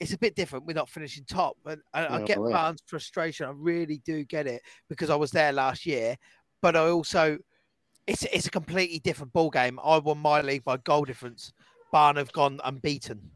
[0.00, 0.66] it's a bit different.
[0.66, 2.52] We're not finishing top, and I, I get way.
[2.52, 3.46] Barnes' frustration.
[3.46, 6.16] I really do get it because I was there last year,
[6.60, 7.38] but I also
[8.06, 9.80] it's it's a completely different ball game.
[9.82, 11.52] I won my league by goal difference.
[11.92, 13.30] Barn have gone unbeaten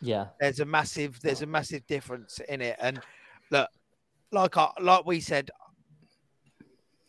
[0.00, 0.28] Yeah.
[0.40, 3.00] there's a massive there's a massive difference in it and
[3.50, 3.68] look
[4.30, 5.50] like I, like we said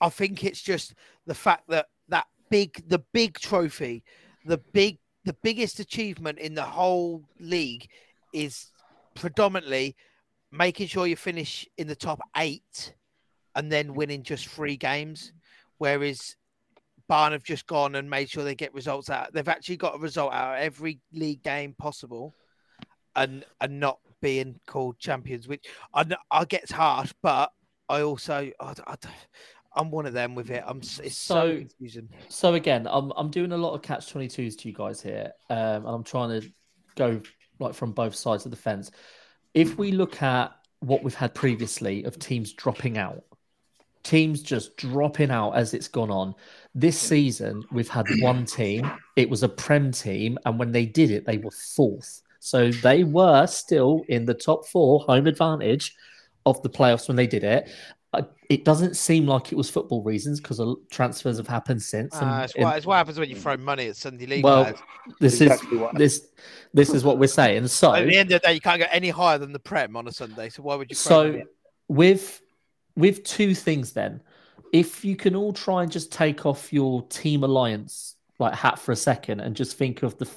[0.02, 0.96] i think it's just
[1.28, 4.04] the fact that that big the big trophy
[4.46, 7.88] the big the biggest achievement in the whole league
[8.34, 8.72] is
[9.20, 9.96] predominantly
[10.52, 12.94] making sure you finish in the top 8
[13.56, 15.34] and then winning just 3 games
[15.78, 16.36] whereas
[17.08, 19.34] Barn have just gone and made sure they get results out.
[19.34, 22.36] They've actually got a result out of every league game possible
[23.16, 27.52] and and not being called champions, which I, I get harsh, but
[27.90, 28.96] I also I, I,
[29.76, 30.64] am one of them with it.
[30.66, 32.10] I'm it's so, So- confusing.
[32.28, 35.32] So again, I'm I'm doing a lot of catch twenty twos to you guys here,
[35.50, 36.48] um, and I'm trying to
[36.96, 37.22] go
[37.60, 38.92] like from both sides of the fence.
[39.54, 43.24] If we look at what we've had previously of teams dropping out,
[44.04, 46.34] teams just dropping out as it's gone on.
[46.74, 48.90] This season, we've had one team.
[49.16, 52.22] It was a Prem team, and when they did it, they were fourth.
[52.40, 55.96] So they were still in the top four, home advantage
[56.46, 57.70] of the playoffs when they did it.
[58.12, 62.16] Uh, It doesn't seem like it was football reasons because transfers have happened since.
[62.16, 64.44] and- Uh, it's, and- what, it's what happens when you throw money at Sunday League.
[64.44, 64.80] well, players.
[65.20, 66.28] this Exactly is what- this
[66.74, 67.68] this is what we're saying.
[67.68, 69.96] So at the end of the day, you can't go any higher than the Prem
[69.96, 70.50] on a Sunday.
[70.50, 70.96] So why would you?
[70.96, 71.46] Throw money so
[71.88, 72.42] with
[72.96, 74.22] with two things then,
[74.74, 78.92] if you can all try and just take off your team alliance like hat for
[78.92, 80.28] a second and just think of the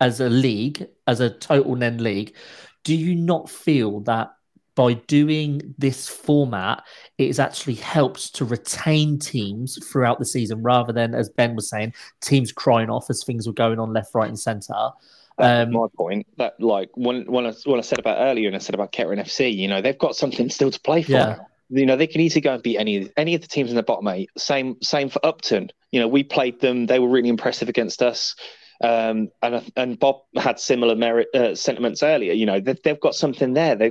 [0.00, 2.36] as a league, as a total nen league,
[2.84, 4.30] do you not feel that
[4.78, 6.84] by doing this format,
[7.18, 11.68] it has actually helped to retain teams throughout the season rather than, as Ben was
[11.68, 14.90] saying, teams crying off as things were going on left, right, and centre.
[15.38, 16.28] Um, my point.
[16.36, 19.18] That like when when I, when I said about earlier and I said about Kettering
[19.18, 21.10] FC, you know, they've got something still to play for.
[21.10, 21.38] Yeah.
[21.70, 23.82] You know, they can easily go and beat any any of the teams in the
[23.82, 24.30] bottom eight.
[24.38, 25.70] Same same for Upton.
[25.90, 26.86] You know, we played them.
[26.86, 28.36] They were really impressive against us.
[28.82, 32.32] Um, and and Bob had similar merit uh, sentiments earlier.
[32.32, 33.74] You know, they've, they've got something there.
[33.74, 33.90] They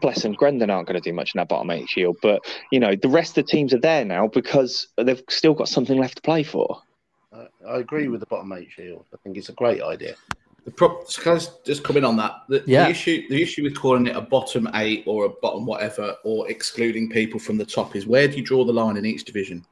[0.00, 2.80] bless them, Grendon aren't going to do much in that bottom eight shield, but you
[2.80, 6.16] know, the rest of the teams are there now because they've still got something left
[6.16, 6.80] to play for.
[7.32, 9.04] I, I agree with the bottom eight shield.
[9.12, 10.14] I think it's a great idea.
[10.64, 12.42] The pro- so can I just- just come in on that?
[12.48, 12.84] The, Yeah.
[12.84, 16.50] the issue, the issue with calling it a bottom eight or a bottom whatever, or
[16.50, 19.64] excluding people from the top is where do you draw the line in each division?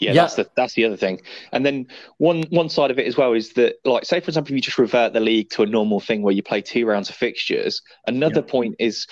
[0.00, 0.22] Yeah, Yeah.
[0.22, 1.20] that's the that's the other thing.
[1.52, 1.86] And then
[2.16, 4.62] one one side of it as well is that, like, say for example, if you
[4.62, 7.82] just revert the league to a normal thing where you play two rounds of fixtures.
[8.06, 9.06] Another point is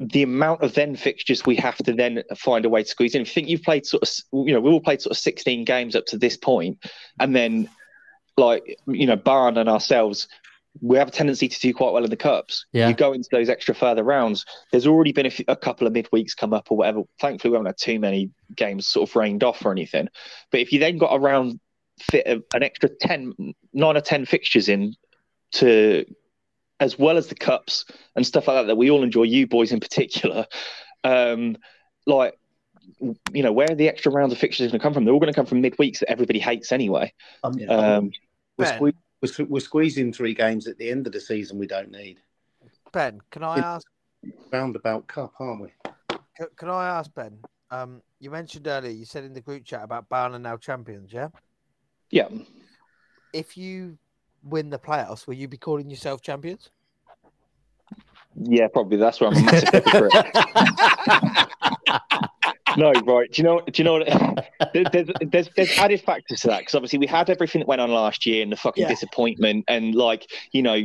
[0.00, 3.22] the amount of then fixtures we have to then find a way to squeeze in.
[3.22, 5.64] If you think you've played sort of, you know, we all played sort of sixteen
[5.64, 6.78] games up to this point,
[7.20, 7.68] and then
[8.36, 10.26] like you know, Barn and ourselves
[10.80, 12.66] we have a tendency to do quite well in the cups.
[12.72, 12.88] Yeah.
[12.88, 14.44] You go into those extra further rounds.
[14.70, 17.02] There's already been a, few, a couple of midweeks come up or whatever.
[17.18, 20.08] Thankfully, we haven't had too many games sort of rained off or anything.
[20.50, 21.58] But if you then got around
[21.98, 23.34] fit a, an extra 10,
[23.72, 24.94] nine or 10 fixtures in
[25.52, 26.04] to,
[26.78, 29.72] as well as the cups and stuff like that, that we all enjoy, you boys
[29.72, 30.46] in particular,
[31.04, 31.56] um,
[32.06, 32.34] like,
[33.32, 35.04] you know, where are the extra rounds of fixtures going to come from?
[35.04, 37.12] They're all going to come from midweeks that everybody hates anyway.
[37.42, 38.10] Um, Um,
[39.20, 42.18] we're, we're, squeezing three games at the end of the season we don't need.
[42.92, 43.86] Ben, can I ask?
[44.52, 45.68] Roundabout cup, aren't we?
[46.36, 47.38] Can, can I ask Ben?
[47.70, 48.90] Um, you mentioned earlier.
[48.90, 51.12] You said in the group chat about Barn and now champions.
[51.12, 51.28] Yeah.
[52.10, 52.28] yeah.
[53.32, 53.96] If you
[54.42, 56.70] win the playoffs, will you be calling yourself champions?
[58.34, 58.96] Yeah, probably.
[58.96, 60.12] That's where I'm a massive hypocrite.
[62.76, 63.30] no, right.
[63.32, 63.60] Do you know?
[63.60, 64.46] Do you know what?
[64.74, 67.90] There's, there's there's added factors to that because obviously we had everything that went on
[67.90, 68.88] last year and the fucking Yeah.
[68.88, 70.80] disappointment and like you know.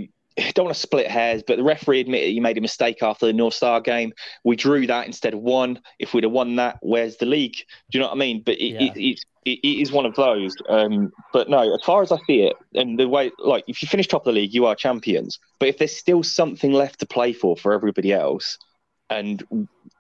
[0.54, 3.32] Don't want to split hairs, but the referee admitted he made a mistake after the
[3.32, 4.12] North Star game.
[4.43, 5.80] We drew that instead of one.
[5.98, 7.56] If we'd have won that, where's the league?
[7.89, 8.43] Do you know what I mean?
[8.45, 8.82] But it, Yeah.
[8.84, 10.54] it, it, it, it is one of those.
[10.67, 13.88] Um, but no, as far as I see it, and the way, like, if you
[13.88, 15.39] finish top of the league, you are champions.
[15.58, 18.58] But if there's still something left to play for for everybody else,
[19.10, 19.41] and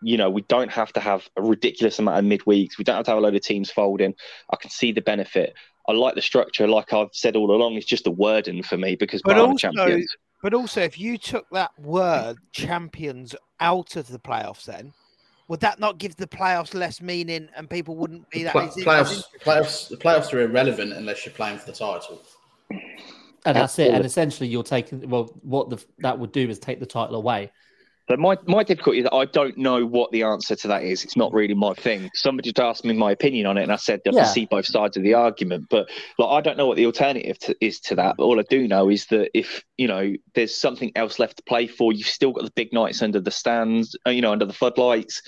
[0.05, 3.05] you know we don't have to have a ridiculous amount of midweeks, we don't have
[3.05, 4.13] to have a load of teams folding.
[4.51, 5.55] I can see the benefit.
[5.87, 7.73] I like the structure, like I've said all along.
[7.73, 10.07] It's just a wording for me because But Barn are also- champions.
[10.43, 14.93] But also, if you took that word champions out of the playoffs, then
[15.47, 18.77] would that not give the playoffs less meaning and people wouldn't be that Play- as-
[18.77, 22.21] as playoffs, playoffs, the playoffs are irrelevant unless you're playing for the title.
[23.45, 23.91] And that's it.
[23.91, 27.51] And essentially, you're taking well, what the, that would do is take the title away.
[28.07, 31.03] So my, my difficulty is that I don't know what the answer to that is.
[31.03, 32.11] It's not really my thing.
[32.13, 34.23] Somebody just asked me my opinion on it, and I said I Yeah.
[34.25, 35.65] see both sides of the argument.
[35.71, 35.89] But
[36.19, 38.17] like, I don't know what the alternative to, is to that.
[38.17, 41.43] But all I do know is that if you know there's something else left to
[41.43, 44.45] play for, you've still got the big nights under the stands, uh, you know, under
[44.45, 45.23] the floodlights.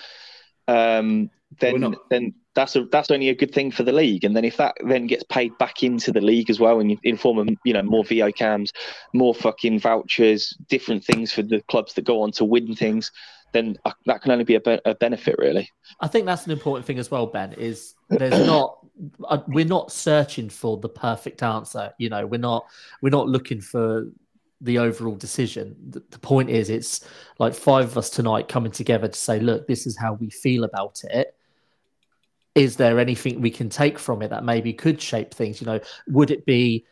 [0.68, 4.24] Um, then not- then that's a that's only a good thing for the league.
[4.24, 7.00] And then if that then gets paid back into the league as well, and you-
[7.04, 8.74] in form of you know more Veo cams,
[9.14, 13.12] more fucking vouchers, different things for the clubs that go on to win things,
[13.54, 15.70] then uh, that can only be a, be- a benefit, really.
[16.02, 17.54] I think that's an important thing as well, Ben.
[17.54, 18.80] Is there's not
[19.26, 21.94] uh, we're not searching for the perfect answer.
[22.00, 22.66] You know, we're not
[23.04, 24.08] we're not looking for
[24.62, 25.76] the overall decision.
[25.92, 29.86] The point is, it's like five of us tonight coming together to say, look, this
[29.86, 31.37] is how we feel about it.
[32.58, 35.62] Is there anything we can take from it that maybe could shape things?
[35.62, 36.86] You know, would it be,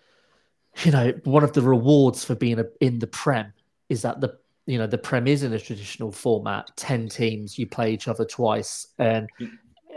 [0.83, 3.51] you know, one of the rewards for being a, in the Prem
[3.89, 7.67] is that the you know the Prem is in a traditional format, ten teams, you
[7.67, 9.27] play each other twice, and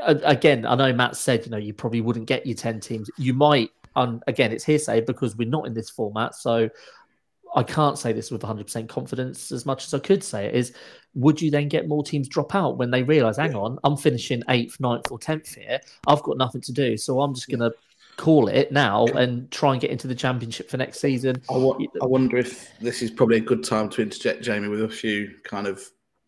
[0.02, 3.10] again, I know Matt said, you know, you probably wouldn't get your 10 teams.
[3.16, 6.34] You might, um, again, it's hearsay because we're not in this format.
[6.34, 6.68] So
[7.54, 10.74] I can't say this with 100% confidence as much as I could say it is,
[11.14, 14.42] would you then get more teams drop out when they realize, hang on, I'm finishing
[14.48, 15.80] eighth, ninth, or 10th here.
[16.06, 16.96] I've got nothing to do.
[16.96, 17.72] So I'm just going to
[18.16, 21.40] call it now and try and get into the championship for next season.
[21.48, 21.56] I,
[22.02, 25.66] wonder if this is probably a good time to interject, Jamie, with a few kind
[25.66, 25.82] of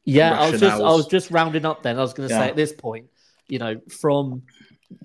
[0.05, 1.99] Yeah, I was just I was just rounding up then.
[1.99, 2.41] I was going to Yeah.
[2.41, 3.07] say at this point,
[3.49, 4.43] you know, from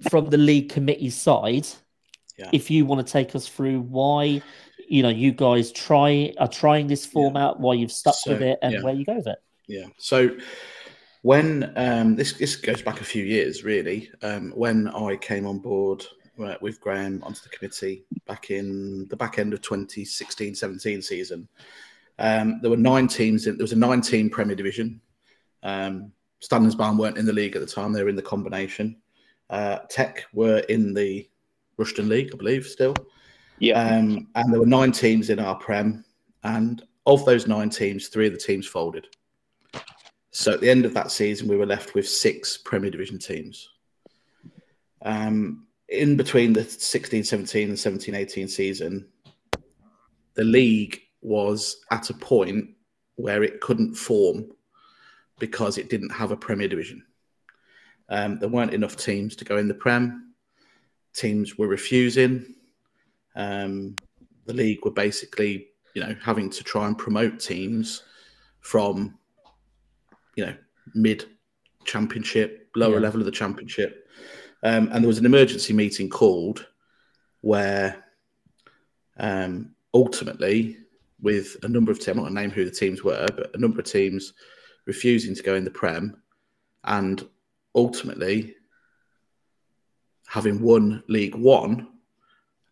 [0.09, 1.67] from the league committee side,
[2.37, 2.49] Yeah.
[2.53, 4.41] if you want to take us through why,
[4.87, 8.59] you know, you guys try are trying this format, why you've stuck So, with it,
[8.61, 8.83] and yeah.
[8.83, 9.39] where you go with it.
[9.67, 9.87] Yeah.
[9.97, 10.37] So
[11.21, 15.59] when um, this this goes back a few years, really, um, when I came on
[15.59, 16.05] board
[16.39, 21.47] uh, with Graham onto the committee back in the back end of 2016-17 season,
[22.19, 23.47] um, there were nine teams.
[23.47, 25.01] In, there was a nine-team Premier Division.
[25.63, 28.97] Um, Standens Barn weren't in the league at the time; they were in the combination.
[29.49, 31.27] Uh, Teq were in the
[31.79, 32.95] Rushden League, I believe, still.
[33.59, 33.81] Yeah.
[33.81, 36.03] Um, and there were nine teams in our Prem,
[36.43, 39.07] and of those nine teams, three of the teams folded.
[40.31, 43.69] So at the end of that season, we were left with six Premier Division teams.
[45.01, 49.07] Um, in between the 16 17 and 17 18 season,
[50.33, 52.69] the league was at a point
[53.15, 54.51] where it couldn't form
[55.39, 57.03] because it didn't have a Premier Division.
[58.09, 60.33] Um, there weren't enough teams to go in the Prem.
[61.13, 62.54] Teams were refusing.
[63.35, 63.95] Um,
[64.45, 68.03] the league were basically, you know, having to try and promote teams
[68.61, 69.17] from,
[70.35, 70.55] you know,
[70.93, 71.25] mid
[71.83, 72.99] championship, lower Yeah.
[72.99, 74.07] level of the championship.
[74.63, 76.67] Um, and there was an emergency meeting called
[77.41, 78.03] where
[79.17, 80.77] um, ultimately,
[81.21, 83.55] with a number of teams, I'm not going to name who the teams were, but
[83.55, 84.33] a number of teams
[84.85, 86.21] refusing to go in the Prem
[86.83, 87.27] and
[87.73, 88.55] ultimately
[90.27, 91.87] having won League One,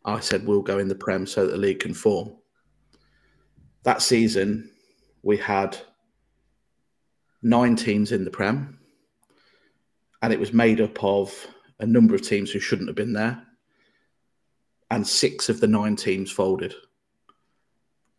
[0.06, 2.36] I said we'll go in the Prem so that the league can form.
[3.84, 4.70] That season,
[5.22, 5.78] we had
[7.41, 8.80] nine teams in the Prem,
[10.22, 11.47] and it was made up of
[11.80, 13.41] a number of teams who shouldn't have been there,
[14.91, 16.74] and six of the nine teams folded.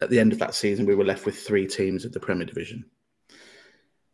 [0.01, 2.47] At the end of that season, we were left with three teams in the Premier
[2.47, 2.85] Division.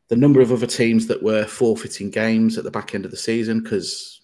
[0.09, 3.17] The number of other teams that were forfeiting games at the back end of the
[3.17, 4.21] season because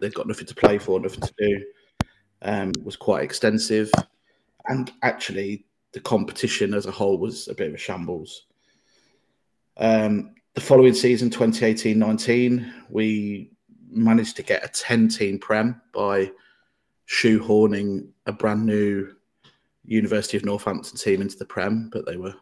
[0.00, 1.64] they've got nothing to play for, nothing to do,
[2.42, 3.90] um, was quite extensive.
[4.66, 8.46] And actually, the competition as a whole was a bit of a shambles.
[9.76, 13.50] Um, the following season, 2018 19, we
[13.90, 16.30] managed to get a 10 team Prem by
[17.08, 19.14] shoehorning a brand new
[19.84, 22.34] University of Northampton team into the Prem, but they were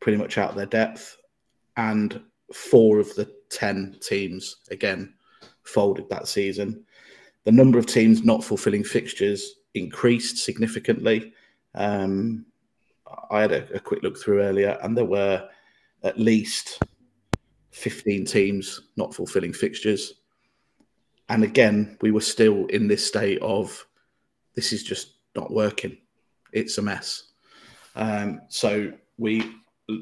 [0.00, 1.16] pretty much out of their depth.
[1.76, 2.20] And
[2.52, 5.14] four of the 10 teams, again,
[5.64, 6.84] folded that season.
[7.44, 11.32] The number of teams not fulfilling fixtures increased significantly.
[11.74, 12.46] Um,
[13.30, 15.48] I had a, a quick look through earlier, and there were
[16.02, 16.80] at least
[17.72, 20.14] 15 teams not fulfilling fixtures.
[21.28, 23.86] And again, we were still in this state of
[24.54, 25.96] this is just not working.
[26.52, 27.24] It's a mess.
[27.94, 29.52] Um, so we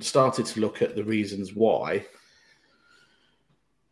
[0.01, 2.07] started to look at the reasons why.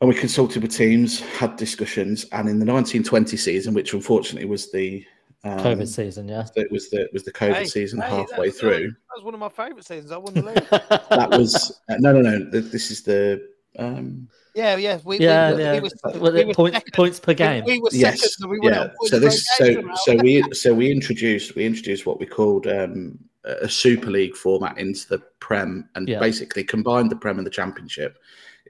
[0.00, 4.70] And we consulted with teams, had discussions, and in the 1920 season, which unfortunately was
[4.70, 5.04] the
[5.42, 6.44] um, COVID season, yeah.
[6.54, 8.88] That was the was the COVID Hey, season hey, halfway that's- through.
[8.90, 10.12] That was one of my favourite seasons.
[10.12, 10.68] I wouldn't believe.
[10.70, 12.60] That was uh, no, no, no.
[12.60, 14.98] This is the um, yeah, yeah.
[15.04, 15.80] We, yeah, we, yeah.
[15.80, 17.64] we were, we were points, points per game.
[17.64, 19.08] We, were yes, second, and we went yeah.
[19.08, 23.18] So this, so relegation so we so we introduced we introduced what we called um,
[23.44, 26.18] a Super League format into the Prem, and Yeah.
[26.18, 28.18] basically combined the Prem and the Championship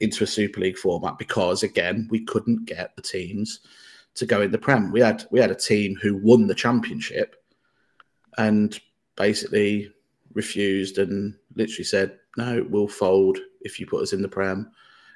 [0.01, 3.61] into a Super League format because again we couldn't get the teams
[4.15, 4.93] to go in the Prem.
[4.93, 7.37] We had we had a team who won the Championship,
[8.39, 8.79] and
[9.17, 9.93] basically
[10.35, 14.71] refused and literally said, "No, we'll fold if you put us in the Prem."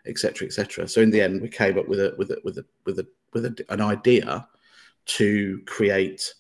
[0.07, 2.65] etc etc so in the end we came up with a with a with a
[2.87, 4.47] with a with a, an idea
[5.07, 6.35] to create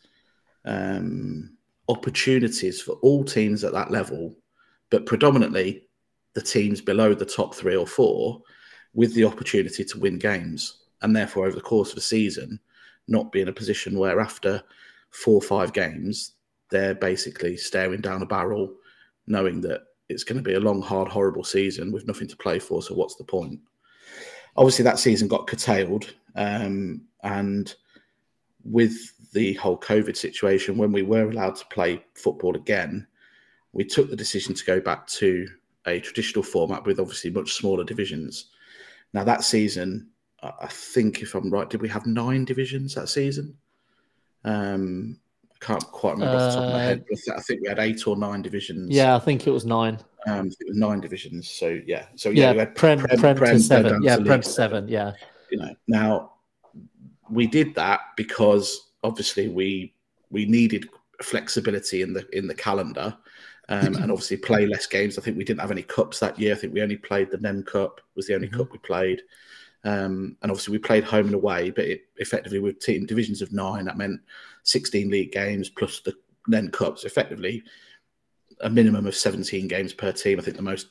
[0.64, 1.56] um,
[1.88, 4.34] opportunities for all teams at that level
[4.90, 5.84] but predominantly
[6.40, 8.40] the teams below the top three or four
[8.94, 12.58] with the opportunity to win games and therefore over the course of a season
[13.08, 14.62] not be in a position where after
[15.10, 16.32] four or five games
[16.70, 18.72] they're basically staring down a barrel
[19.26, 22.58] knowing that it's going to be a long, hard, horrible season with nothing to play
[22.58, 22.82] for.
[22.82, 23.60] So what's the point?
[24.56, 27.72] Obviously, that season got curtailed, um, and
[28.64, 28.96] with
[29.32, 33.06] the whole COVID situation, when we were allowed to play football again,
[33.72, 35.46] we took the decision to go back to
[35.90, 38.46] a traditional format with obviously much smaller divisions.
[39.12, 40.08] Now that season,
[40.42, 43.56] I think if I'm right, did we have nine divisions that season?
[44.44, 45.18] Um,
[45.52, 47.04] I can't quite remember off the top of my Uh, head.
[47.10, 48.90] But I think we had eight or nine divisions.
[48.90, 49.98] Yeah, I think it was nine.
[50.26, 51.48] Um, it was nine divisions.
[51.50, 54.02] So yeah, so yeah, Yeah, we had Prem, Prem, Prem to seven.
[54.02, 54.88] Yeah, League Prem to seven.
[54.88, 55.12] Yeah.
[55.50, 56.32] You know, now
[57.28, 59.94] we did that because obviously we
[60.30, 60.88] we needed
[61.22, 63.16] flexibility in the in the calendar.
[63.70, 65.16] Um, and obviously play less games.
[65.16, 66.52] I think we didn't have any cups that year.
[66.52, 68.56] I think we only played the NEM Cup was the only Mhm.
[68.56, 69.22] cup we played.
[69.84, 73.52] Um, and obviously we played home and away, but it effectively with team divisions of
[73.52, 74.20] nine, that meant
[74.64, 76.14] 16 league games plus the
[76.48, 77.04] NEM Cups.
[77.04, 77.62] Effectively,
[78.60, 80.38] a minimum of 17 games per team.
[80.38, 80.88] I think the most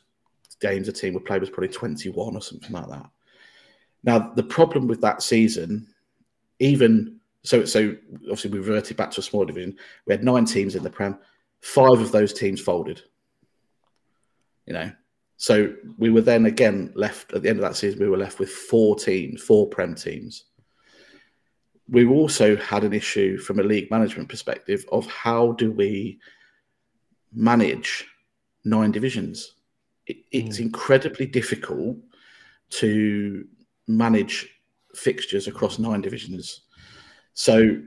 [0.61, 3.09] games a team would play was probably 21 or something like that.
[4.03, 5.88] Now, the problem with that season,
[6.59, 9.77] even so, so obviously we reverted back to a small division.
[10.05, 11.19] We had nine teams in the Prem.
[11.62, 13.01] Five of those teams folded.
[14.66, 14.91] You know,
[15.38, 18.01] so we were then again left at the end of that season.
[18.01, 20.43] We were left with four teams, four Prem teams.
[21.88, 26.20] We also had an issue from a league management perspective of how do we
[27.34, 28.05] manage
[28.66, 29.55] nine divisions.
[30.05, 30.64] It, it's hmm.
[30.64, 31.97] incredibly difficult
[32.72, 33.47] to
[33.88, 34.47] manage
[34.93, 36.62] fixtures across nine divisions.
[37.34, 37.78] So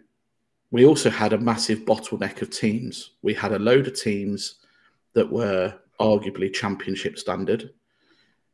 [0.73, 3.11] we also had a massive bottleneck of teams.
[3.21, 4.57] We had a load of teams
[5.13, 7.71] that were arguably championship standard,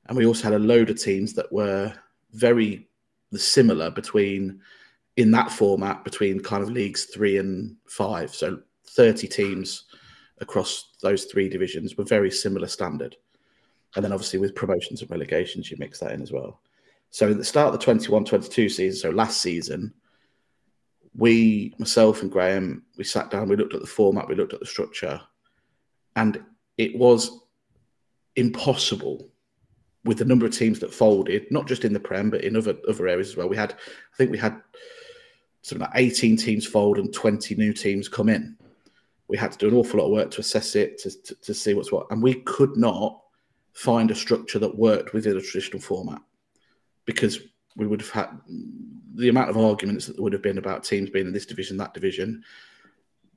[0.06, 1.94] and we also had a load of teams that were
[2.32, 2.88] very
[3.34, 4.60] similar between
[5.16, 8.34] in that format between kind of leagues three and five.
[8.34, 9.84] So 30 teams
[10.40, 13.16] across those three divisions were very similar standard.
[13.94, 16.60] And then obviously with promotions and relegations, you mix that in as well.
[17.10, 19.92] So at the start of the 21 22 season, so last season,
[21.18, 24.60] we, myself and Graham, we sat down, we looked at the format, we looked at
[24.60, 25.20] the structure,
[26.14, 26.42] and
[26.78, 27.40] it was
[28.36, 29.28] impossible
[30.04, 32.76] with the number of teams that folded, not just in the Prem, but in other
[32.88, 33.48] other areas as well.
[33.48, 34.62] We had, I think we had
[35.62, 38.56] something like 18 teams fold and 20 new teams come in.
[39.26, 41.52] We had to do an awful lot of work to assess it, to, to, to
[41.52, 42.06] see what's what.
[42.10, 43.20] And we could not
[43.72, 46.22] find a structure that worked within a traditional format
[47.06, 47.40] because
[47.76, 48.40] we would have had
[49.18, 51.92] the amount of arguments that would have been about teams being in this division, that
[51.92, 52.42] division.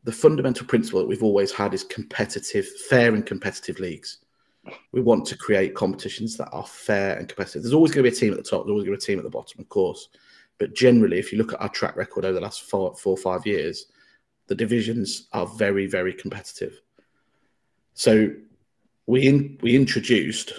[0.03, 4.19] The fundamental principle that we've always had is competitive, fair and competitive leagues.
[4.91, 7.63] We want to create competitions that are fair and competitive.
[7.63, 9.03] There's always going to be a team at the top, there's always going to be
[9.03, 10.09] a team at the bottom, of course.
[10.59, 13.17] But generally, if you look at our track record over the last four, four or
[13.17, 13.87] five years,
[14.45, 16.79] the divisions are very, very competitive.
[17.95, 18.29] So
[19.07, 20.53] we in, we introduced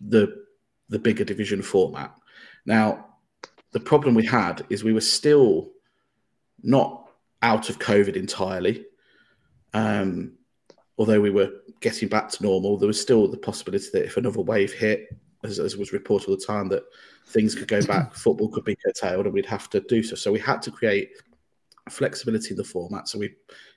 [0.00, 0.44] the
[0.88, 2.14] the bigger division format.
[2.64, 3.13] Now,
[3.74, 5.72] the problem we had is we were still
[6.62, 7.10] not
[7.42, 8.86] out of COVID entirely.
[9.74, 10.34] Um,
[10.96, 11.50] although we were
[11.80, 15.08] getting back to normal, there was still the possibility that if another wave hit,
[15.42, 16.84] as, as was reported all the time, that
[17.26, 20.14] things could go back, football could be curtailed, and we'd have to do so.
[20.14, 21.10] So we had to create
[21.90, 23.08] flexibility in the format.
[23.08, 23.34] So we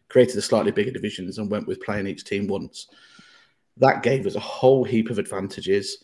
[0.09, 2.87] created the slightly bigger divisions and went with playing each team once.
[3.77, 6.03] That gave us a whole heap of advantages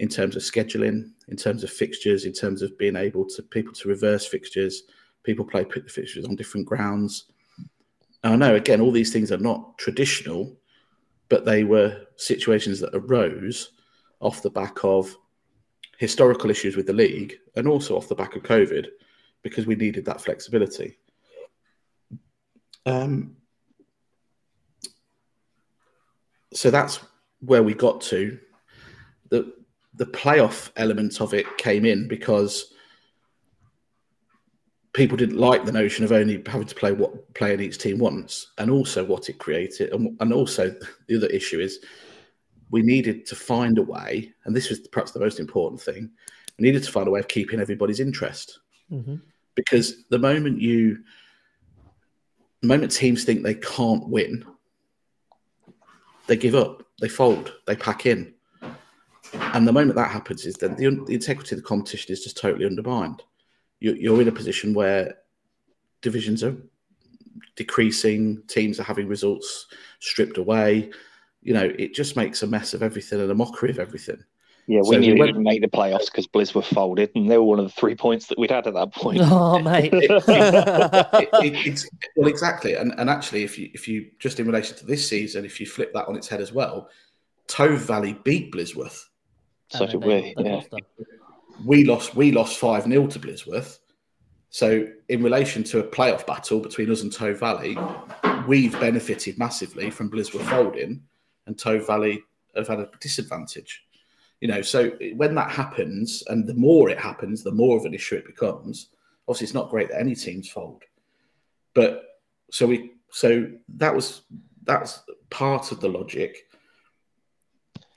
[0.00, 3.74] in terms of scheduling, in terms of fixtures, in terms of being able to people
[3.74, 4.84] to reverse fixtures.
[5.24, 7.26] People play fixtures on different grounds.
[8.24, 10.56] I know again, all these things are not traditional,
[11.28, 13.72] but they were situations that arose
[14.20, 15.14] off the back of
[15.98, 18.86] historical issues with the league and also off the back of COVID
[19.42, 20.98] because we needed that flexibility.
[22.86, 23.36] Um,
[26.54, 27.00] so that's
[27.40, 28.38] where we got to.
[29.28, 29.59] The
[30.00, 32.72] the playoff element of it came in because
[34.94, 37.98] people didn't like the notion of only having to play what play in each team
[37.98, 40.74] once, and also what it created, and, and also
[41.06, 41.80] the other issue is
[42.70, 46.08] we needed to find a way, and this was perhaps the most important thing.
[46.58, 48.58] We needed to find a way of keeping everybody's interest,
[48.90, 49.16] Mm-hmm.
[49.54, 51.04] because the moment you,
[52.62, 54.46] the moment teams think they can't win,
[56.26, 58.32] they give up, they fold, they pack in,
[59.34, 62.36] and the moment that happens is then the, the integrity of the competition is just
[62.36, 63.22] totally undermined.
[63.80, 65.14] You, you're in a position where
[66.02, 66.56] divisions are
[67.56, 69.66] decreasing, teams are having results
[70.00, 70.90] stripped away.
[71.42, 74.22] You know, it just makes a mess of everything and a mockery of everything.
[74.66, 77.10] Yeah, we So knew we we went- didn't make the playoffs because Blizz were folded,
[77.16, 79.20] and they were one of the three points that we'd had at that point.
[79.24, 79.90] Oh, mate.
[79.92, 84.76] It- it, it's well exactly, and, and actually, if you if you just in relation
[84.76, 86.88] to this season, if you flip that on its head as well,
[87.48, 89.06] Tove Valley beat Blisworth.
[89.70, 90.12] So And did we.
[90.14, 90.54] they- they Yeah.
[90.56, 90.68] lost.
[91.64, 93.78] We lost we lost five 0 to Blisworth.
[94.48, 97.76] So in relation to a playoff battle between us and Tove Valley,
[98.48, 101.02] we've benefited massively from Blisworth folding,
[101.46, 102.22] and Tove Valley
[102.56, 103.84] have had a disadvantage.
[104.40, 107.94] You know, so when that happens, and the more it happens, the more of an
[107.94, 108.88] issue it becomes.
[109.28, 110.82] Obviously, it's not great that any teams fold,
[111.74, 114.22] but so we so that was
[114.64, 116.48] that's part of the logic.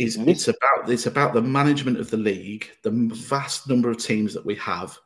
[0.04, 0.28] Is Mhm.
[0.28, 4.46] it's about it's about the management of the league, the vast number of teams that
[4.46, 5.00] we have,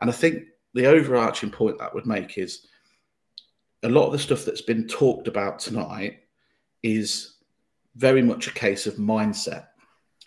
[0.00, 2.66] and I think the overarching point that would make is
[3.84, 6.24] a lot of the stuff that's been talked about tonight
[6.82, 7.36] is
[7.94, 9.68] very much a case of mindset.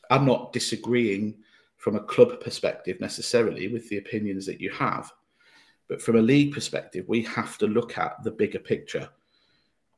[0.09, 1.43] I'm not disagreeing
[1.77, 5.11] from a club perspective necessarily with the opinions that you have,
[5.89, 9.09] but from a league perspective, we have to look at the bigger picture.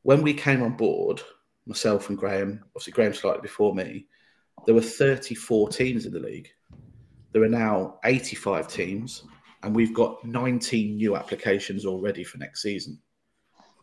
[0.02, 1.22] When we came on board,
[1.68, 4.08] myself and Graham, obviously Graham slightly before me,
[4.66, 6.50] there were 34 teams in the league.
[7.32, 9.24] There are now 85 teams,
[9.64, 13.00] and we've got 19 new applications already for next season.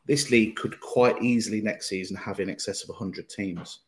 [0.07, 3.80] This league could quite easily next season have in excess of 100 teams.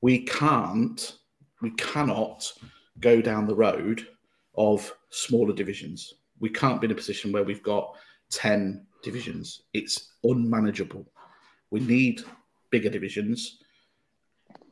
[0.00, 1.18] We can't,
[1.60, 2.52] we cannot
[3.00, 4.06] go down the road
[4.56, 6.14] of smaller divisions.
[6.40, 7.94] We can't be in a position where we've got
[8.30, 9.62] 10 divisions.
[9.72, 11.06] It's unmanageable.
[11.70, 12.22] We need
[12.70, 13.58] bigger divisions,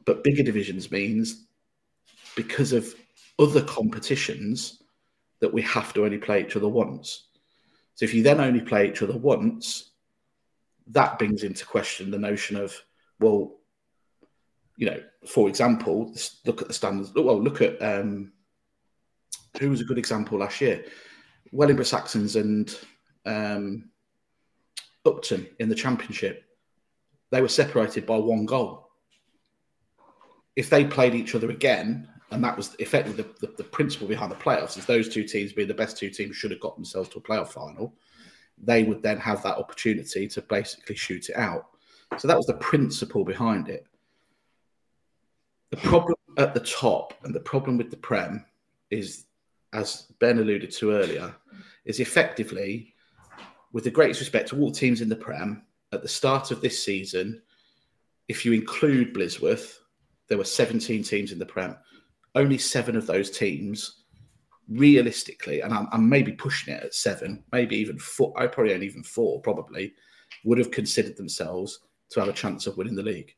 [0.05, 1.47] but bigger divisions means
[2.37, 2.95] because of
[3.39, 4.83] other competitions
[5.41, 7.29] that we have to only play each other once.
[7.95, 9.91] So if you then only play each other once,
[10.89, 12.75] that brings into question the notion of,
[13.21, 13.57] well,
[14.77, 16.15] you know, for example,
[16.47, 17.13] look at the standards.
[17.15, 18.33] Well, look at um,
[19.59, 20.85] who was a good example last year?
[21.53, 22.75] Wellingborough Saxons and
[23.27, 23.91] um,
[25.05, 26.45] Upton in the Championship.
[27.31, 28.89] They were separated by one goal.
[30.57, 34.31] If they played each other again, and that was effectively the, the, the principle behind
[34.31, 37.09] the playoffs, is those two teams being the best two teams should have got themselves
[37.11, 37.95] to a playoff final,
[38.63, 41.69] they would then have that opportunity to basically shoot it out.
[42.17, 43.87] So that was the principle behind it.
[45.71, 48.45] The problem at the top and the problem with the Prem
[48.91, 49.27] is,
[49.73, 51.35] as Ben alluded to earlier,
[51.85, 52.95] is effectively,
[53.73, 55.63] with the greatest respect to all teams in the Prem,
[55.93, 57.43] at the start of this season,
[58.29, 59.79] if you include Blisworth,
[60.29, 61.77] there were 17 teams in the Prem.
[62.35, 64.05] Only seven of those teams,
[64.69, 68.87] realistically, and I'm, I'm maybe pushing it at seven, maybe even four, I probably only
[68.87, 69.95] even four, probably,
[70.45, 71.81] would have considered themselves
[72.11, 73.35] to have a chance of winning the league.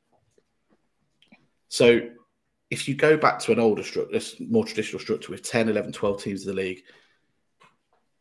[1.68, 2.00] So
[2.70, 6.22] if you go back to an older structure, more traditional structure with 10, 11, 12
[6.22, 6.82] teams in the league,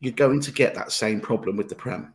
[0.00, 2.14] you're going to get that same problem with the Prem.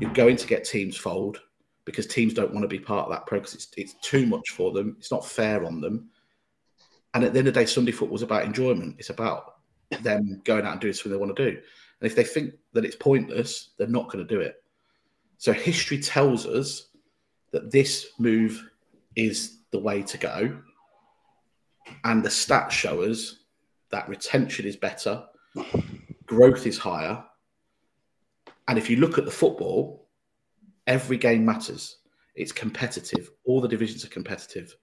[0.00, 1.40] You're going to get teams fold
[1.84, 4.50] because teams don't want to be part of that pro because it's, it's too much
[4.50, 4.96] for them.
[4.98, 6.10] It's not fair on them.
[7.14, 8.96] And at the end of the day, Sunday football is about enjoyment.
[8.98, 9.54] It's about
[10.02, 11.56] them going out and doing something they want to do.
[11.56, 14.62] And if they think that it's pointless, they're not going to do it.
[15.38, 16.88] So history tells us
[17.52, 18.68] that this move
[19.16, 20.58] is the way to go.
[22.04, 23.38] And the stats show us
[23.90, 25.24] that retention is better,
[26.26, 27.24] growth is higher.
[28.68, 30.08] And if you look at the football,
[30.86, 31.96] every game matters.
[32.34, 33.30] It's competitive.
[33.44, 34.76] All the divisions are competitive.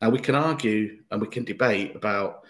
[0.00, 2.44] Now, we can argue and we can debate about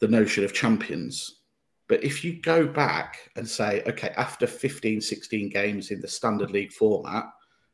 [0.00, 1.40] the notion of champions.
[1.88, 6.50] But if you go back and say, okay, after 15, 16 games in the standard
[6.50, 7.26] league format,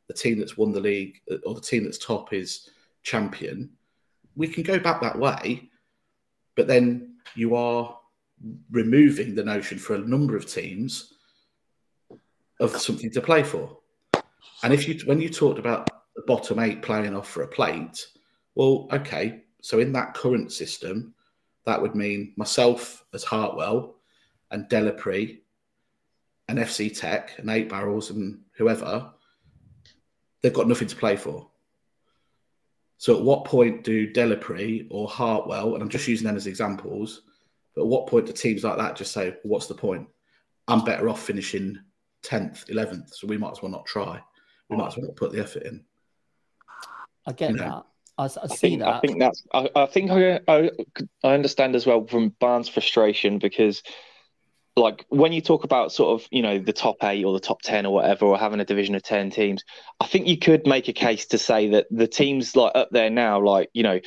[0.07, 2.69] the team that's won the league uh, or the team that's top is
[3.03, 3.69] champion,
[4.35, 5.69] we can go back that way.
[6.55, 7.97] But then you are
[8.69, 11.13] removing the notion for a number of teams
[12.61, 13.77] of something to play for.
[14.63, 18.07] And if you, when you talked about the bottom eight playing off for a plate,
[18.55, 21.13] well, okay, so in that current system,
[21.65, 23.95] that would mean myself as Hartwell
[24.51, 25.39] and Delapre
[26.47, 29.11] and FC Teq and Eight Barrels and whoever,
[30.41, 31.49] they've got nothing to play for.
[32.97, 37.23] So at what point do Delapre or Hartwell, and I'm just using them as examples,
[37.73, 40.07] but at what point do teams like that just say, well, what's the point?
[40.67, 41.79] I'm better off finishing
[42.23, 44.21] 10th, 11th, so we might as well not try.
[44.69, 45.83] We might as well not put the effort in.
[47.27, 47.63] I get You know.
[47.63, 47.85] that.
[48.17, 48.89] I, I I see think, that.
[48.89, 49.43] I think that's.
[49.53, 50.71] I, I think I, I
[51.23, 53.83] I understand as well from Barnes' frustration because,
[54.75, 57.61] like, when you talk about sort of you know the top eight or the top
[57.61, 59.63] ten or whatever, or having a division of ten teams,
[59.99, 63.09] I think you could make a case to say that the teams like up there
[63.09, 63.99] now, like you know,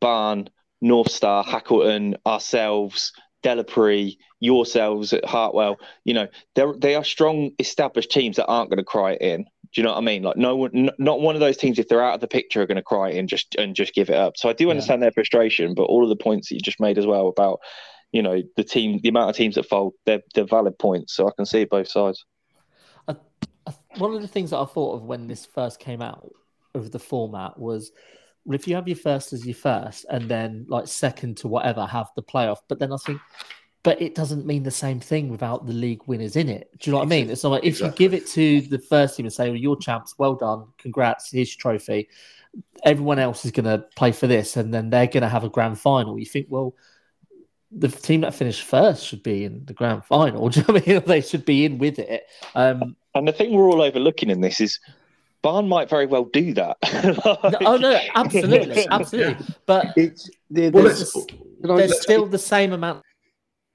[0.00, 0.48] Barn,
[0.80, 3.12] North Star, Hackleton, ourselves,
[3.42, 8.78] Delapre, yourselves at Hartwell, you know, they they are strong established teams that aren't going
[8.78, 9.44] to cry it in.
[9.44, 10.22] Do you know what I mean?
[10.22, 12.66] Like no one, not one of those teams, if they're out of the picture, are
[12.66, 14.36] going to cry and just and just give it up.
[14.36, 14.70] So I do Yeah.
[14.72, 17.60] understand their frustration, but all of the points that you just made as well about,
[18.10, 21.14] you know, the team, the amount of teams that fold, they're they're valid points.
[21.14, 22.24] So I can see both sides.
[23.08, 23.16] I-
[23.96, 26.28] one of the things that I thought of when this first came out
[26.74, 27.92] of the format was
[28.50, 32.08] if you have your first as your first and then like second to whatever have
[32.16, 33.20] the playoff, but then I think,
[33.82, 36.70] but it doesn't mean the same thing without the league winners in it.
[36.78, 37.30] Do you know what I mean?
[37.30, 39.76] It's not like if you give it to the first team and say, well, you're
[39.76, 42.08] champs, well done, congrats, here's your trophy.
[42.84, 45.48] Everyone else is going to play for this and then they're going to have a
[45.48, 46.18] grand final.
[46.18, 46.74] You think, well,
[47.72, 50.48] the team that finished first should be in the grand final.
[50.50, 51.02] Do you know what I mean?
[51.04, 52.26] They should be in with it.
[52.54, 54.78] Um, And the thing we're all overlooking in this is.
[55.40, 56.76] Barn might very well do that.
[57.02, 59.44] No, oh no, absolutely, absolutely.
[59.66, 61.26] But It's there, Well, there's, let's,
[61.60, 63.02] can I there's still the same amount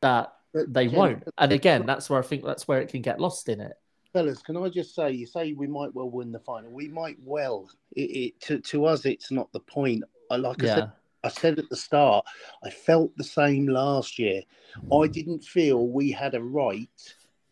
[0.02, 1.24] that they won't.
[1.28, 3.60] Uh, and uh, again, that's where I think that's where it can get lost in
[3.62, 3.74] it.
[4.14, 6.72] fellas, can I just say, you say we might well win the final.
[6.72, 7.70] We might well.
[7.96, 10.04] It, it to, to us, it's not the point.
[10.32, 10.92] I like I Yeah, said,
[11.24, 12.26] I said at the start,
[12.64, 14.42] I felt the same last year.
[14.94, 16.90] I didn't feel we had a right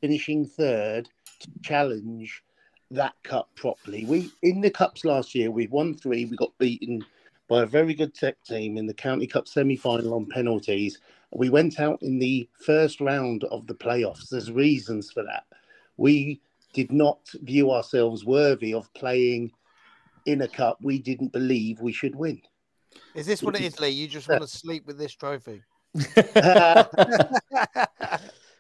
[0.01, 2.43] finishing third to challenge
[2.91, 4.05] that cup properly.
[4.05, 6.25] We in the cups last year, we won three.
[6.25, 7.05] We got beaten
[7.47, 10.99] by a very good Teq team in the county cup semi-final on penalties.
[11.31, 14.29] We went out in the first round of the playoffs.
[14.29, 15.43] There's reasons for that.
[15.97, 16.41] We
[16.73, 19.51] did not view ourselves worthy of playing
[20.25, 22.41] in a cup we didn't believe we should win.
[23.13, 23.89] Is this what it is, Lea?
[23.89, 25.61] You just want to sleep with this trophy?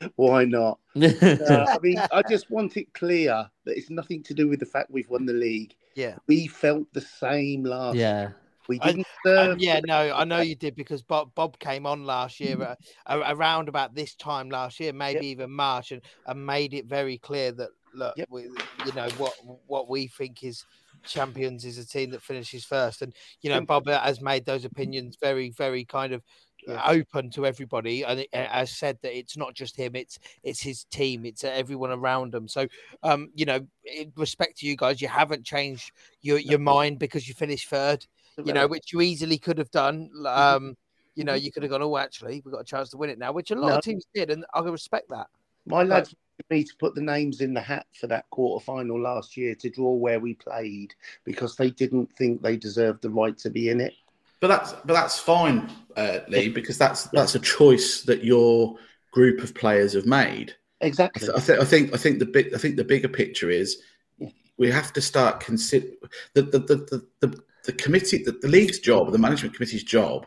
[0.15, 0.79] Why not?
[0.95, 4.65] Uh, I mean, I just want it clear that it's nothing to do with the
[4.65, 5.75] fact we've won the league.
[5.95, 6.15] Yeah.
[6.27, 7.95] We felt the same last.
[7.95, 8.31] yeah,
[8.67, 9.07] We didn't
[9.37, 12.75] Uh, yeah, no, I know you did because Bob Bob came on last year, uh,
[13.07, 17.51] around about this time last year, maybe even March, and, and made it very clear
[17.51, 18.29] that look, Yep.
[18.29, 19.33] we, you know what
[19.67, 20.65] what we think is
[21.05, 25.17] champions is a team that finishes first, and you know Bob has made those opinions
[25.21, 26.23] very very kind of
[26.67, 26.85] uh, Yes.
[26.87, 31.25] open to everybody, and uh, said that it's not just him, it's it's his team,
[31.25, 32.47] it's uh, everyone around him.
[32.47, 32.67] So,
[33.03, 35.91] um, you know, in respect to you guys, you haven't changed
[36.21, 38.05] your your mind because you finished third
[38.43, 40.09] you know, which you easily could have done.
[40.15, 40.25] Mm-hmm.
[40.25, 40.77] Um,
[41.15, 43.17] you know, you could have gone, oh, actually, we've got a chance to win it
[43.17, 43.77] now, which a lot No.
[43.77, 45.27] of teams did, and I respect that.
[45.65, 46.13] My lads
[46.49, 49.69] me to put the names in the hat for that quarter final last year to
[49.69, 53.79] draw where we played because they didn't think they deserved the right to be in
[53.79, 53.93] it.
[54.41, 58.77] But that's but that's fine, uh, Lea, because that's that's a choice that your
[59.11, 60.53] group of players have made.
[60.81, 61.25] I, Exactly.
[61.25, 63.81] th- I, th- I think I think the big I think the bigger picture is
[64.19, 64.29] Yeah.
[64.57, 65.87] we have to start consider
[66.33, 70.25] the the the, the, the, the committee the, the league's job the management committee's job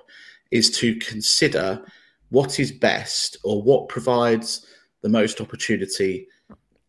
[0.51, 1.85] is to consider
[2.31, 4.67] what is best or what provides
[5.03, 6.27] the most opportunity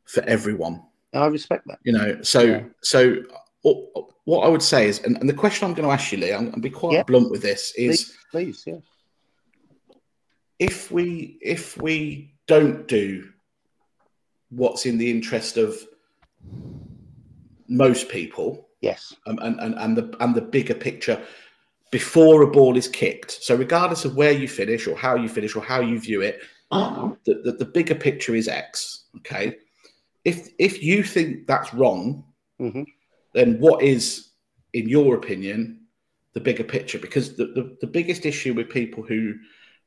[0.05, 0.81] for everyone
[1.13, 1.79] I respect that.
[1.83, 2.63] you know so Yeah.
[2.81, 3.15] so
[3.61, 6.33] what, i would say is and, and the question i'm going to ask you Lea
[6.33, 7.03] i'm going to be quite Yeah.
[7.03, 8.77] blunt with this is Please, yeah.
[10.59, 13.29] if we if we don't do
[14.49, 15.75] what's in the interest of
[17.67, 19.13] most people Yes.
[19.27, 21.21] um, and, and, and the and the bigger picture
[21.91, 25.55] before a ball is kicked so regardless of where you finish or how you finish
[25.55, 26.39] or how you view it
[27.25, 29.57] the, the, the bigger picture is x okay
[30.23, 32.23] if if you think that's wrong
[32.59, 32.85] Mhm.
[33.33, 34.29] then what is
[34.73, 35.81] in your opinion
[36.33, 39.33] the bigger picture because the, the, the biggest issue with people who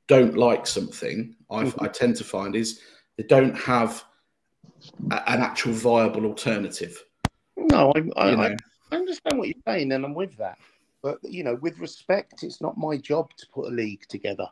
[0.09, 1.75] don't like something Mhm.
[1.81, 2.81] i tend to find is
[3.17, 4.05] they don't have
[5.11, 6.95] a- an actual viable alternative
[7.57, 8.57] No, I, I, you know
[8.93, 10.59] I understand what you're saying, and I'm with that.
[11.03, 14.47] But you know, with respect, it's not my job to put a league together.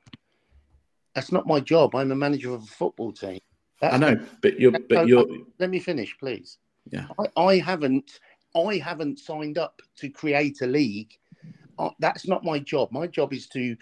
[1.14, 1.94] That's not my job.
[1.94, 3.40] I'm a manager of a football team.
[3.80, 5.26] That's i know but you're but you're
[5.58, 6.58] Let me finish, please.
[6.90, 7.06] Yeah.
[7.18, 8.18] I, I haven't.
[8.56, 11.16] I haven't signed up to create a league.
[11.78, 12.90] Uh, that's not my job.
[12.90, 13.76] My job is to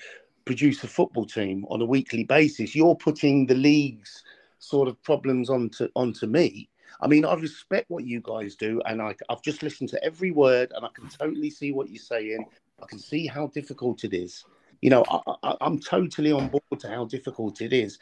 [0.45, 2.75] produce a football team on a weekly basis.
[2.75, 4.23] You're putting the league's
[4.59, 6.69] sort of problems onto onto me.
[7.01, 10.31] I mean, I respect what you guys do, and I, I've just listened to every
[10.31, 12.45] word, and I can totally see what you're saying.
[12.83, 14.45] I can see how difficult it is.
[14.83, 17.99] You know, I, I'm totally on board to how difficult it is.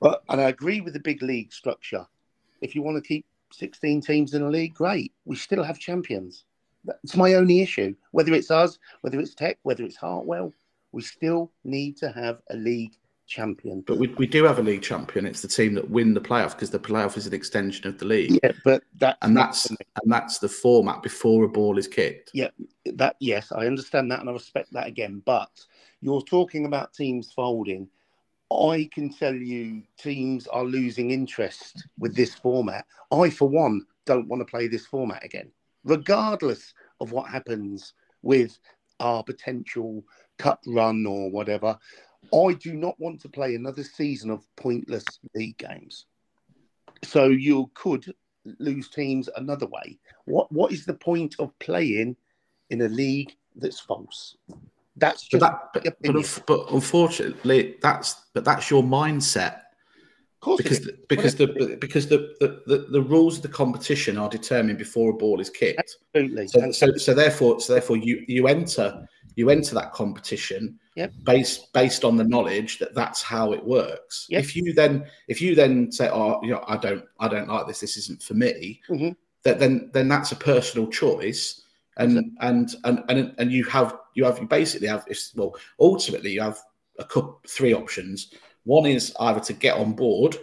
[0.00, 2.06] But and I agree with the big league structure.
[2.60, 5.12] If you want to keep 16 teams in a league, great.
[5.24, 6.44] We still have champions.
[6.84, 7.94] That's my only issue.
[8.10, 10.52] Whether it's us, whether it's Teq, whether it's Hartwell,
[10.92, 12.94] we still need to have a league
[13.26, 13.82] champion.
[13.86, 15.26] But we, we do have a league champion.
[15.26, 18.04] It's the team that win the playoff because the playoff is an extension of the
[18.04, 22.30] league, Yeah, but that and that's and that's the format before a ball is kicked.
[22.34, 22.50] Yeah,
[22.86, 25.22] that yes, I understand that and I respect that again.
[25.24, 25.50] But
[26.00, 27.88] you're talking about teams folding.
[28.52, 32.84] I can tell you teams are losing interest with this format.
[33.10, 35.50] I, for one, don't want to play this format again,
[35.82, 38.58] regardless of what happens with
[39.00, 40.04] our potential
[40.38, 41.78] cut run or whatever.
[42.32, 45.04] I do not want to play another season of pointless
[45.34, 46.06] league games.
[47.02, 48.12] So you could
[48.58, 49.98] lose teams another way.
[50.24, 52.16] What what is the point of playing
[52.70, 54.36] in a league that's false?
[54.96, 59.60] That's But just that, but, my but, but unfortunately, that's but that's your mindset
[60.44, 64.18] of course, it because because the because the, the, the, the rules of the competition
[64.18, 65.96] are determined before a ball is kicked.
[66.14, 66.48] absolutely.
[66.48, 71.12] So, so, so therefore, so therefore, you you enter you enter that competition Yep.
[71.24, 74.26] based based on the knowledge that that's how it works.
[74.30, 74.44] Yep.
[74.44, 77.66] If you then if you then say, oh, you know, I don't I don't like
[77.66, 77.80] this.
[77.80, 78.80] This isn't for me.
[78.88, 79.16] Mhm.
[79.42, 81.62] That then then that's a personal choice,
[81.96, 85.04] and and and and and you have you have you basically have
[85.34, 86.60] well ultimately you have
[87.00, 88.32] a couple three options.
[88.62, 90.36] One is either to get on board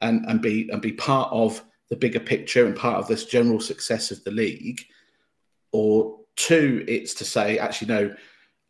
[0.00, 3.58] and and be and be part of the bigger picture and part of this general
[3.58, 4.80] success of the league,
[5.72, 8.14] or two, it's to say actually no,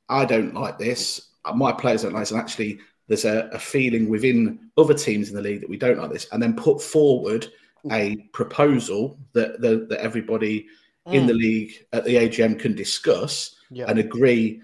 [0.08, 1.28] I don't like this.
[1.54, 5.34] My players don't like this, and actually there's a, a feeling within other teams in
[5.34, 7.46] the league that we don't like this, and then put forward
[7.90, 10.66] a proposal that that, that everybody
[11.06, 11.38] in the mm.
[11.38, 13.86] league at the AGM can discuss Yeah.
[13.88, 14.60] and agree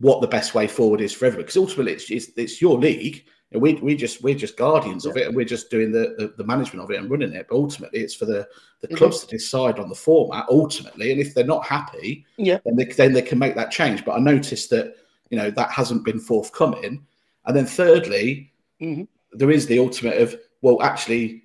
[0.00, 1.44] what the best way forward is for everybody.
[1.44, 5.16] Because ultimately, it's, it's it's your league, and we we just we're just guardians of
[5.16, 7.46] it, and we're just doing the, the the management of it and running it.
[7.48, 8.46] But ultimately, it's for the
[8.80, 10.46] the It clubs to decide on the format.
[10.50, 12.58] Ultimately, and if they're not happy, Yeah.
[12.66, 14.04] then they then they can make that change.
[14.04, 14.96] But I noticed that
[15.30, 17.06] you know that hasn't been forthcoming.
[17.46, 18.52] And then thirdly,
[18.82, 19.06] Mhm.
[19.32, 21.44] there is the ultimate of well, actually,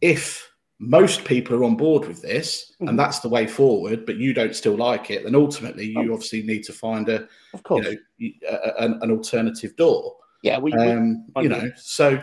[0.00, 0.48] if
[0.78, 4.56] most people are on board with this and that's the way forward, but you don't
[4.56, 7.94] still like it, then ultimately you obviously need to find a of you course, know
[8.18, 8.54] y- a,
[8.86, 10.16] a- an alternative door.
[10.42, 12.22] Yeah, we, Um, I you know, so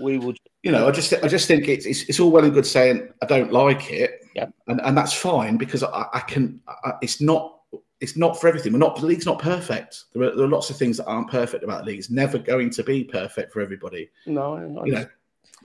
[0.00, 0.34] we, we will.
[0.62, 3.08] you know, I just I just think it's it's, it's all well and good saying
[3.22, 4.52] I don't like it, Yep.
[4.68, 6.60] and and that's fine because I, I can.
[6.68, 7.52] I, it's not
[8.00, 8.72] it's not for everything.
[8.72, 10.04] We're not the league's not perfect.
[10.12, 11.98] There are, there are lots of things that aren't perfect about the league.
[11.98, 14.10] It's never going to be perfect for everybody.
[14.26, 15.06] No, You know,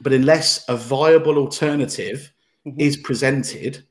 [0.01, 2.31] but unless a viable alternative
[2.65, 2.79] Mhm.
[2.79, 3.83] is presented,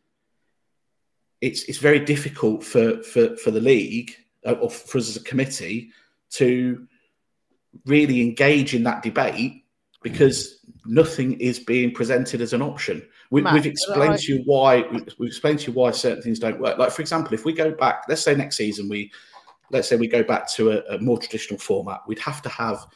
[1.40, 4.14] it's it's very difficult for for for the league
[4.46, 5.90] uh, or for us as a committee
[6.30, 6.86] to
[7.86, 9.64] really engage in that debate
[10.02, 13.06] because nothing is being presented as an option.
[13.30, 14.84] We, we've explained to you why.
[15.18, 16.78] We've explained to you why certain things don't work.
[16.78, 19.12] Like for example, if we go back, let's say next season we,
[19.70, 22.86] let's say we go back to a, a more traditional format, we'd have to have,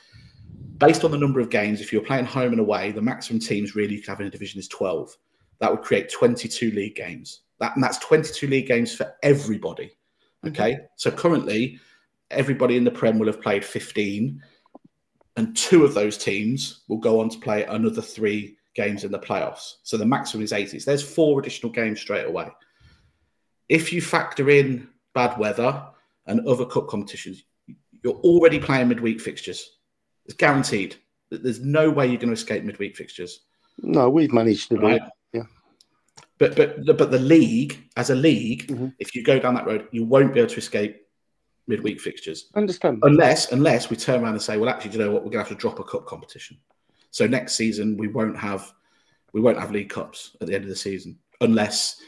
[0.78, 3.76] based on the number of games, if you're playing home and away, the maximum teams
[3.76, 5.16] really you could have in a division is twelve.
[5.60, 7.42] That would create twenty-two league games.
[7.60, 9.92] That and that's twenty-two league games for everybody.
[10.44, 10.84] Okay, mm-hmm.
[10.96, 11.78] so currently
[12.30, 14.42] everybody in the Prem will have played fifteen
[15.36, 19.18] and two of those teams will go on to play another three games in the
[19.18, 19.74] playoffs.
[19.82, 20.78] So the maximum is 80.
[20.80, 22.48] So there's four additional games straight away.
[23.68, 25.86] If you factor in bad weather
[26.26, 27.44] and other cup competitions,
[28.02, 29.78] you're already playing midweek fixtures.
[30.26, 30.96] It's guaranteed.
[31.30, 33.40] That there's no way you're going to escape midweek fixtures.
[33.78, 35.02] No, we've managed to do Right.
[35.02, 35.08] it.
[35.32, 35.42] Yeah.
[36.38, 38.94] But but but the league, as a league, Mhm.
[38.98, 41.03] if you go down that road, you won't be able to escape
[41.66, 42.50] midweek fixtures.
[42.54, 43.00] Understand?
[43.02, 45.24] unless unless we turn around and say, well, actually, do you know what?
[45.24, 46.58] We're going to have to drop a cup competition.
[47.10, 48.72] So next season we won't have
[49.32, 52.00] we won't have league cups at the end of the season unless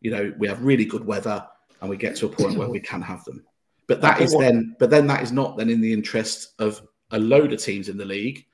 [0.00, 1.46] you know we have really good weather
[1.80, 3.44] and we get to a point where we can have them.
[3.86, 7.18] But that is then but then that is not then in the interest of a
[7.18, 8.46] load of teams in the league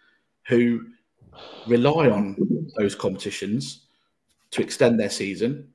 [0.48, 0.86] who
[1.66, 2.36] rely on
[2.76, 3.86] those competitions
[4.50, 5.72] to extend their season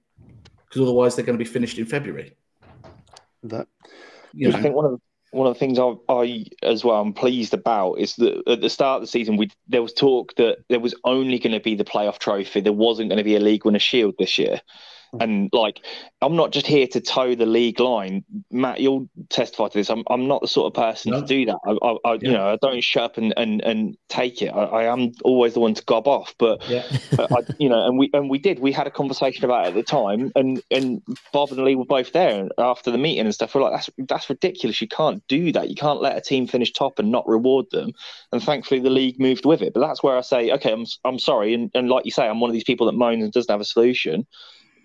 [0.66, 2.34] because otherwise they're going to be finished in February.
[3.44, 3.68] That
[4.34, 4.98] You I think one of the,
[5.32, 8.70] one of the things I, I as well I'm pleased about is that at the
[8.70, 11.76] start of the season we there was talk that there was only going to be
[11.76, 12.62] the playoff trophy.
[12.62, 14.62] There wasn't going to be a league winner shield this year.
[15.14, 15.24] Mm.
[15.24, 15.82] And like,
[16.22, 18.24] I'm not just here to toe the league line.
[18.52, 19.90] Matt, you'll testify to this.
[19.90, 21.22] I'm, I'm not the sort of person No.
[21.22, 21.58] to do that.
[21.66, 22.20] I, I, I Yeah.
[22.22, 24.50] you know, I don't shut up and, and, and take it.
[24.50, 26.34] I, I am always the one to gob off.
[26.38, 26.84] But yeah.
[27.20, 28.60] I, you know, and we and we did.
[28.60, 31.02] We had a conversation about it at the time, and and
[31.32, 33.56] Bob and Lea were both there after the meeting and stuff.
[33.56, 34.82] We're like, that's that's ridiculous.
[34.82, 35.70] You can't do that.
[35.70, 37.92] You can't let a team finish top and not reward them.
[38.32, 39.74] And thankfully, the league moved with it.
[39.74, 42.40] But that's where I say, okay, I'm I'm sorry, and, and like you say, I'm
[42.40, 44.26] one of these people that moans and doesn't have a solution.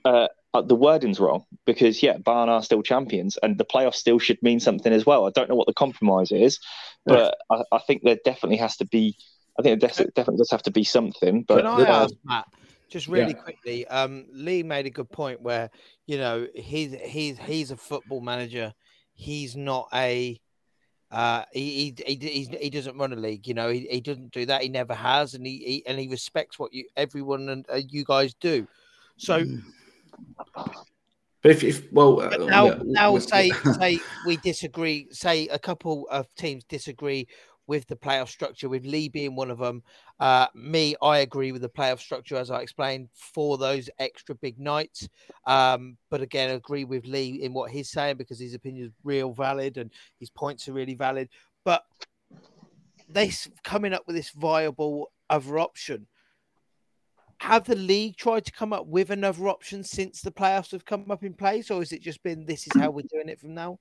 [0.04, 4.18] Uh, uh, the wording's wrong because yeah, Barn are still champions, and the playoffs still
[4.18, 5.26] should mean something as well.
[5.26, 6.58] I don't know what the compromise is,
[7.06, 9.16] but I, I think there definitely has to be.
[9.58, 11.44] I think there definitely does have to be something.
[11.48, 12.46] But Can I the- ask Matt,
[12.90, 13.42] just really Yeah.
[13.42, 13.86] quickly?
[13.86, 15.70] Um, Lea made a good point where
[16.06, 18.74] you know he's he's he's a football manager.
[19.14, 20.38] He's not a
[21.10, 23.70] uh, he, he, he, he's- he doesn't run a league, you know.
[23.70, 24.62] He, he doesn't do that.
[24.62, 28.04] He never has, and he, he and he respects what you everyone and uh, you
[28.04, 28.66] guys do.
[29.18, 29.44] So
[31.42, 35.08] But if, if well, uh, But now, yeah, now say say we disagree.
[35.10, 37.26] Say a couple of teams disagree
[37.66, 39.82] with the playoff structure, with Lea being one of them.
[40.20, 44.58] Uh, me, I agree with the playoff structure as I explained for those extra big
[44.58, 45.08] nights.
[45.46, 49.32] Um, but again, agree with Lea in what he's saying because his opinion is real
[49.32, 49.90] valid and
[50.20, 51.28] his points are really valid.
[51.64, 51.84] But
[53.08, 56.06] they s- coming up with this viable other option.
[57.42, 61.10] Have the league tried to come up with another option since the playoffs have come
[61.10, 63.52] up in place, or has it just been this is how we're doing it from
[63.52, 63.80] now?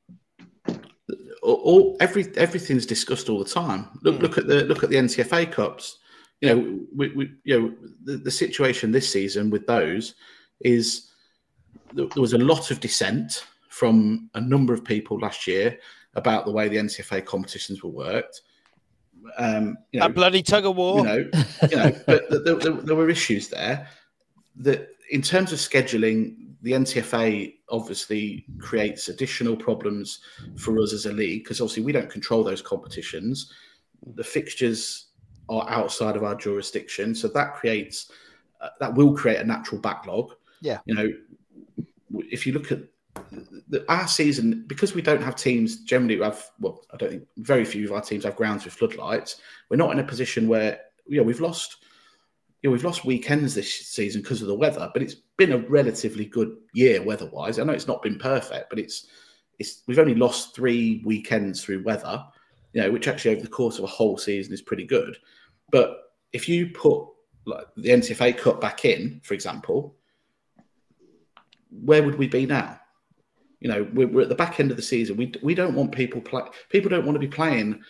[1.44, 3.88] all, every everything's discussed all the time.
[4.02, 4.22] Look Mm.
[4.22, 6.00] look at the look at the NCFA cups.
[6.42, 10.16] You know, we, we you know the, the situation this season with those
[10.62, 11.12] is
[11.94, 15.78] there there was a lot of dissent from a number of people last year
[16.16, 18.42] about the way the NCFA competitions were worked.
[19.38, 21.00] Um, you know, that bloody tug of war.
[21.00, 21.30] you know,
[21.70, 23.88] you know, but th- there, there, there were issues there
[24.58, 30.20] that, in terms of scheduling, the NTFA obviously creates additional problems
[30.58, 33.52] for us as a league because obviously we don't control those competitions.
[34.16, 35.08] The fixtures
[35.50, 38.12] are outside of our jurisdiction, so that creates
[38.62, 40.34] uh, that will create a natural backlog.
[40.62, 40.80] Yeah.
[40.86, 41.10] you know,
[42.30, 42.80] if you look at
[43.70, 47.28] the, our season, because we don't have teams generally who have well, I don't think
[47.38, 49.42] very few of our teams have grounds with floodlights.
[49.70, 51.78] We're not in a position where you know we've lost
[52.62, 55.58] you know, we've lost weekends this season because of the weather, but it's been a
[55.58, 57.58] relatively good year weather-wise.
[57.58, 59.08] I know it's not been perfect, but it's
[59.58, 62.24] it's we've only lost three weekends through weather,
[62.74, 65.18] you know, which actually over the course of a whole season is pretty good.
[65.72, 65.98] But
[66.34, 67.08] if you put
[67.46, 69.96] like the NTFA Cup back in, for example,
[71.72, 72.81] where would we be now?
[73.62, 75.16] You know, we're, we're at the back end of the season.
[75.16, 76.42] We we don't want people play.
[76.70, 77.82] People don't want to be playing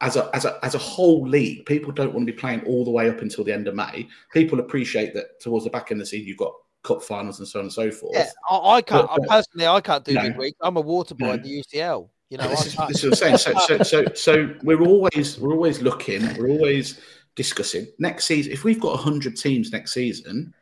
[0.00, 1.64] as a as a as a whole league.
[1.66, 4.08] People don't want to be playing all the way up until the end of May.
[4.32, 7.48] People appreciate that towards the back end of the season you've got cup finals and
[7.48, 8.14] so on and so forth.
[8.14, 9.06] Yeah, I, I can't.
[9.08, 10.22] But- but- personally, I can't do No.
[10.22, 10.54] midweek.
[10.60, 11.32] I'm a water boy No.
[11.34, 12.08] in the UCL.
[12.30, 13.58] You know, this, is, this is what I'm saying.
[13.58, 16.22] So, so, so, so we're always we're always looking.
[16.36, 17.00] We're always
[17.36, 18.52] discussing next season.
[18.52, 20.52] If we've got hundred teams next season,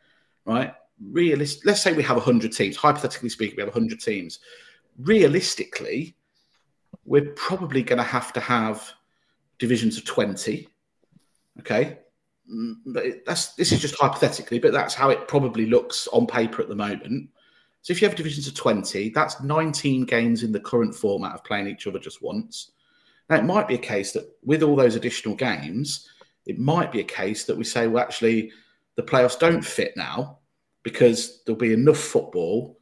[0.44, 0.74] right?
[1.10, 1.66] Realist.
[1.66, 2.76] Let's say we have hundred teams.
[2.76, 4.40] Hypothetically speaking, we have hundred teams.
[4.98, 6.16] Realistically,
[7.04, 8.92] we're probably going to have to have
[9.58, 10.68] divisions of twenty,
[11.60, 11.98] Okay,
[12.50, 16.60] Mm, but that's this is just hypothetically, but that's how it probably looks on paper
[16.60, 17.30] at the moment.
[17.82, 21.44] So if you have divisions of twenty, that's nineteen games in the current format of
[21.44, 22.72] playing each other just once.
[23.30, 26.08] Now it might be a case that with all those additional games,
[26.44, 28.52] it might be a case that we say, well, actually,
[28.96, 30.38] the playoffs don't fit now
[30.84, 32.78] because there'll be enough football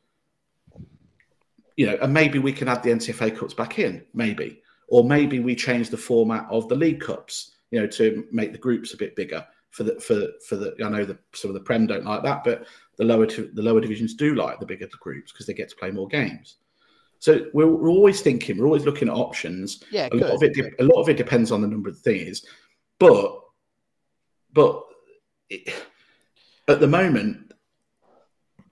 [1.77, 5.41] you know, and maybe we can add the NCFA Cups back in, maybe, or maybe
[5.41, 8.97] we change the format of the League Cups, you know, to make the groups a
[8.97, 10.75] bit bigger for the for for the.
[10.85, 12.67] I know the sort of the Prem don't like that, but
[12.99, 15.77] the lower the lower divisions do like the bigger the groups because they get to
[15.77, 16.57] play more games.
[17.19, 19.85] So we're, we're always thinking, we're always looking at options.
[19.91, 21.99] Yeah, a lot of it, de- a lot of it depends on the number of
[21.99, 22.45] things,
[22.99, 23.41] but
[24.53, 24.85] but
[25.49, 25.73] it,
[26.69, 27.52] at the moment,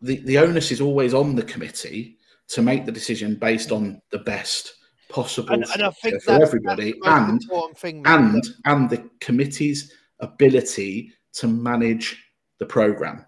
[0.03, 4.19] the the onus is always on the committee to make the decision based on the
[4.19, 4.75] best
[5.09, 8.03] possible And, and I think for that's, everybody that's the most and thing.
[8.07, 12.23] and and the committee's ability to manage
[12.59, 13.25] the program.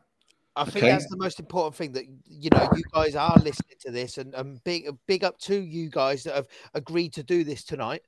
[0.54, 0.90] I think Okay.
[0.90, 4.34] that's the most important thing that you know you guys are listening to this and,
[4.34, 8.02] and big big up to you guys that have agreed to do this tonight.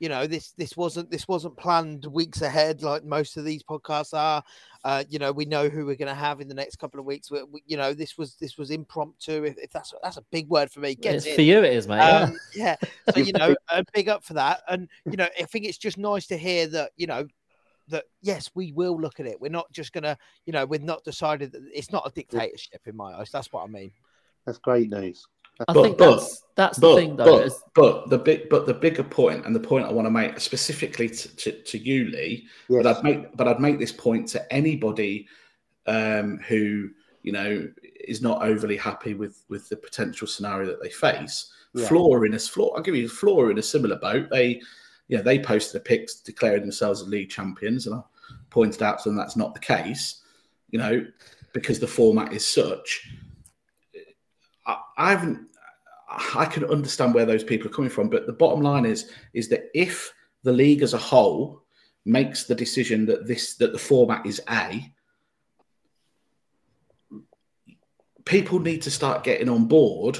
[0.00, 4.14] You know this this wasn't this wasn't planned weeks ahead like most of these podcasts
[4.14, 4.42] are.
[4.82, 7.04] Uh, you know we know who we're going to have in the next couple of
[7.04, 7.30] weeks.
[7.30, 9.44] We, we- you know this was this was impromptu.
[9.44, 10.94] If, if that's that's a big word for me.
[10.94, 11.34] Get It's in.
[11.34, 11.98] for you, it is, mate.
[11.98, 12.18] yeah.
[12.22, 12.76] Um, yeah.
[13.14, 14.62] So you know, uh, big up for that.
[14.68, 17.26] And you know, I think it's just nice to hear that you know
[17.88, 19.38] that yes, we will look at it.
[19.38, 22.96] We're not just gonna, you know, we've not decided that it's not a dictatorship in
[22.96, 23.30] my eyes.
[23.30, 23.90] That's what I mean.
[24.46, 25.26] That's great news.
[25.68, 27.24] I But- think but- that's that's the But thing, though.
[27.38, 30.10] but, is- but the big but the bigger point and the point I want to
[30.10, 32.82] make specifically to, to, to you, Lee, Yes.
[32.82, 35.26] but I'd make but I'd make this point to anybody
[35.86, 36.90] um, who
[37.22, 37.68] you know
[38.04, 41.52] is not overly happy with with the potential scenario that they face.
[41.74, 41.86] Yeah.
[41.86, 44.28] Flora in a floor, I'll give you Flora in a similar boat.
[44.30, 44.60] They,
[45.08, 48.00] you know, they posted a pic declaring themselves as league champions, and I
[48.50, 50.22] pointed out to them that's not the case.
[50.70, 51.06] You know,
[51.52, 53.08] because the format is such.
[54.66, 55.46] I, I haven't.
[56.10, 59.48] I can understand where those people are coming from, but the bottom line is is
[59.50, 61.62] that if the league as a whole
[62.04, 64.92] makes the decision that this that the format is A,
[68.24, 70.18] people need to start getting on board.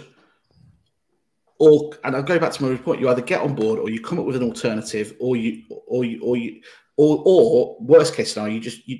[1.58, 4.00] Or and I'll go back to my point: you either get on board, or you
[4.00, 6.62] come up with an alternative, or you, or you, or you,
[6.96, 8.98] or, or worst case scenario, you just you,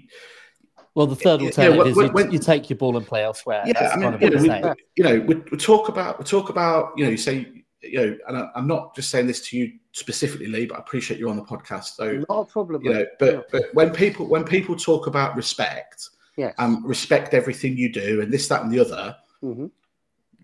[0.95, 3.23] well, the third yeah, alternative when- is you, when- you take your ball and play
[3.25, 3.63] elsewhere.
[3.67, 6.19] yeah, It's I kind mean, of you know, we, you know, we, we talk about
[6.19, 7.47] we talk about you know, you say
[7.83, 10.81] you know, and I, I'm not just saying this to you specifically, Lee, but I
[10.81, 12.83] appreciate you're on the podcast, so Not a problem.
[12.85, 13.09] you know, mate.
[13.19, 16.55] but but when people when people talk about respect, yes.
[16.59, 19.67] um, respect everything you do, and this, that, and the other, hmm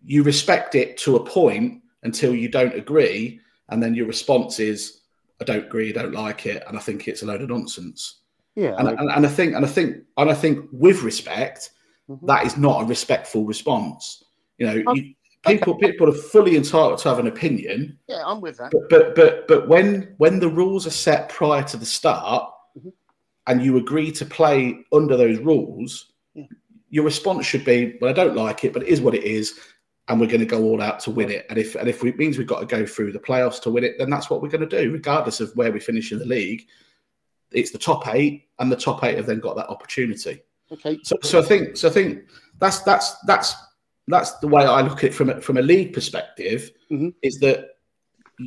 [0.09, 3.40] you respect it to a point until you don't agree,
[3.70, 5.01] and then your response is,
[5.40, 8.20] "I don't agree, I don't like it, and I think it's a load of nonsense."
[8.57, 8.74] Yeah.
[8.78, 11.70] And, I- and, and I think, and I think, and I think, with respect,
[12.09, 12.26] Mhm.
[12.26, 14.22] that is not a respectful response.
[14.59, 15.12] You know, Oh, you,
[15.46, 18.70] people people are fully entitled to have an opinion, yeah, I'm with that.
[18.72, 22.48] but but but but when when the rules are set prior to the start,
[22.78, 22.92] Mhm.
[23.48, 26.44] and you agree to play under those rules, Yeah.
[26.90, 29.59] your response should be, "Well, I don't like it, but it is what it is."
[30.09, 31.44] And we're going to go all out to win it.
[31.50, 33.82] And if and if it means we've got to go through the playoffs to win
[33.82, 36.24] it, then that's what we're going to do, regardless of where we finish in the
[36.24, 36.66] league.
[37.53, 40.42] It's the top eight, and the top eight have then got that opportunity.
[40.72, 40.99] Okay.
[41.03, 42.24] So, so I think, so I think
[42.59, 43.55] that's that's that's
[44.09, 46.70] that's the way I look at it from a, from a league perspective.
[46.90, 47.14] Mhm.
[47.22, 47.70] Is that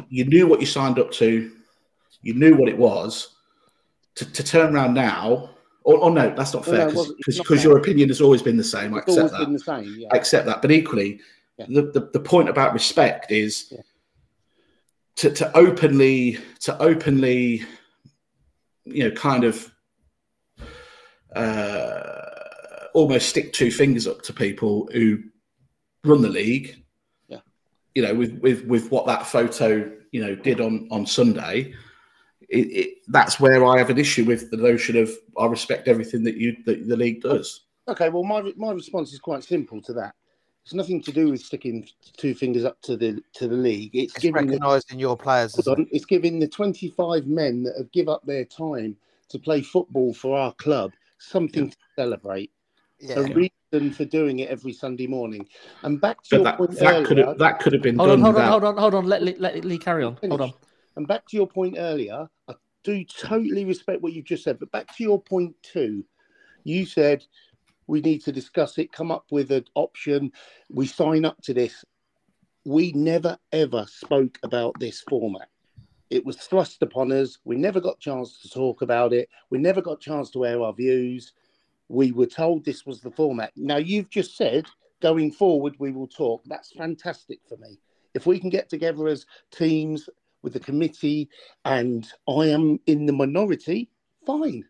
[0.09, 1.51] you knew what you signed up to,
[2.21, 3.35] you knew what it was.
[4.15, 5.51] To, to turn around now,
[5.83, 7.17] or, or no, that's not fair no, it wasn't.
[7.19, 8.93] It's because not because your opinion has always been the same.
[8.93, 9.45] I It's always accept that.
[9.45, 9.95] been the same.
[9.97, 10.07] Yeah.
[10.11, 10.61] I accept that.
[10.61, 11.21] But equally,
[11.57, 11.67] Yeah.
[11.69, 13.81] the, the, the point about respect is Yeah.
[15.17, 17.63] to, to openly to openly,
[18.91, 19.73] you know, kind of
[21.35, 22.11] uh,
[22.93, 25.19] almost stick two fingers up to people who
[26.03, 26.83] run the league.
[27.27, 27.39] Yeah.
[27.95, 31.73] You know, with with with what that photo you know did on on Sunday.
[32.49, 36.23] It, it, that's where I have an issue with the notion of I respect everything
[36.23, 37.65] that you that the league does.
[37.87, 40.15] Okay, well, my my response is quite simple to that.
[40.69, 43.95] It's nothing to do with sticking two fingers up to the to the league.
[43.95, 45.67] It's, It's giving the, recognising your players.
[45.67, 48.95] on, it's giving the 25 men that have give up their time
[49.29, 52.51] to play football for our club something to celebrate.
[52.99, 53.17] Yeah.
[53.17, 55.47] A reason for doing it every Sunday morning.
[55.81, 57.97] And back to But your that, point that could earlier, have that could have been
[57.97, 58.51] Hold on, done hold on, without.
[58.51, 59.05] hold on, hold on.
[59.07, 60.19] Let Lee, let Lee carry on.
[60.21, 60.53] Hold on.
[60.97, 62.53] And back to your point earlier, I
[62.83, 64.59] do totally respect what you've just said.
[64.59, 66.05] But back to your point too,
[66.63, 67.25] you said
[67.89, 70.31] we need to discuss it, come up with an option.
[70.69, 71.83] We sign up to this.
[72.63, 75.49] We never ever spoke about this format.
[76.11, 77.39] It was thrust upon us.
[77.45, 79.27] We never got a chance to talk about it.
[79.49, 81.33] We never got a chance to air our views.
[81.87, 83.53] We were told this was the format.
[83.55, 84.67] Now you've just said
[85.01, 86.43] going forward we will talk.
[86.45, 87.79] That's fantastic for me.
[88.13, 90.07] If we can get together as teams
[90.43, 91.27] with the committee
[91.65, 93.89] and I am in the minority,
[94.27, 94.63] fine.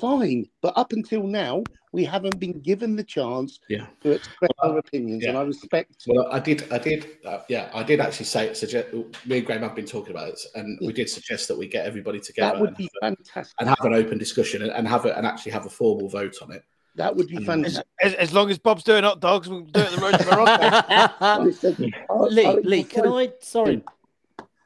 [0.00, 0.46] Fine.
[0.60, 1.62] But up until now,
[1.92, 3.86] we haven't been given the chance Yeah.
[4.02, 5.24] to express our opinions.
[5.24, 5.36] And.
[5.36, 8.88] I respect Well, I did, I did, uh, yeah, I did actually say, suggest,
[9.26, 11.84] me and Graham have been talking about it, and we did suggest that we get
[11.86, 13.54] everybody together that would and, be have, fantastic.
[13.60, 16.36] and have an open discussion and, and have it and actually have a formal vote
[16.42, 16.64] on it.
[16.94, 17.42] That would be.
[17.44, 17.84] Fantastic.
[18.02, 22.26] as, as long as Bob's doing hot dogs, we'll do it the road to Morocco.
[22.30, 23.32] Lee, Lee, can I- I?
[23.40, 23.82] Sorry,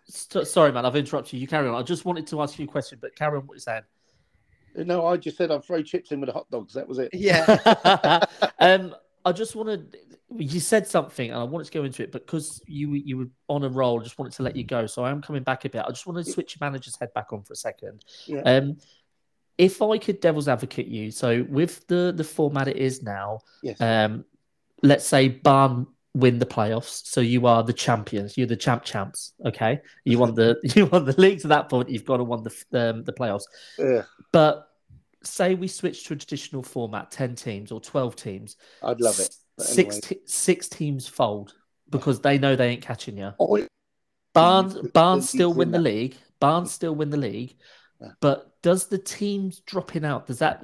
[0.08, 0.86] sorry, man.
[0.86, 1.40] I've interrupted you.
[1.40, 1.74] You carry on.
[1.74, 3.82] I just wanted to ask you a question, but carry on what you're saying.
[4.76, 6.74] No, I just said I'd throw chips in with the hot dogs.
[6.74, 7.10] That was it.
[7.12, 8.24] yeah.
[8.58, 9.96] um, I just wanted.
[10.36, 13.28] You said something, and I wanted to go into it, but because you you were
[13.48, 14.86] on a roll, I just wanted to let you go.
[14.86, 15.82] So I am coming back a bit.
[15.86, 18.04] I just want to switch your manager's head back on for a second.
[18.26, 18.40] Yeah.
[18.40, 18.76] Um,
[19.58, 23.80] if I could devil's advocate you, so with the the format it is now, Yes.
[23.80, 24.24] um,
[24.82, 25.86] let's say Barn
[26.16, 29.34] win the playoffs, so you are the champions, you're the champ champs.
[29.44, 31.90] Okay, you won the you won the league to that point.
[31.90, 32.50] You've got to won the
[32.90, 33.44] um, the playoffs.
[33.78, 34.02] Yeah,
[34.32, 34.68] But
[35.22, 39.34] say we switch to a traditional format, ten teams or twelve teams, I'd love it.
[39.58, 41.54] But Six te- six teams fold
[41.90, 43.32] because they know they ain't catching you.
[43.40, 43.68] I-
[44.34, 46.16] Barnes Barnes still win win the league.
[46.40, 47.56] Barnes still win the league.
[48.00, 48.08] Yeah.
[48.20, 50.26] But does the teams dropping out?
[50.26, 50.62] Does that?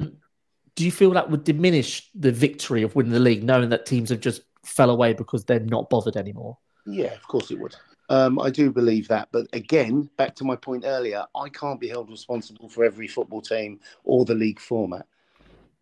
[0.74, 4.10] Do you feel that would diminish the victory of winning the league, knowing that teams
[4.10, 6.58] have just fell away because they're not bothered anymore?
[6.86, 7.74] Yeah, of course it would.
[8.08, 9.28] Um, I do believe that.
[9.32, 13.40] But again, back to my point earlier, I can't be held responsible for every football
[13.40, 15.06] team or the league format.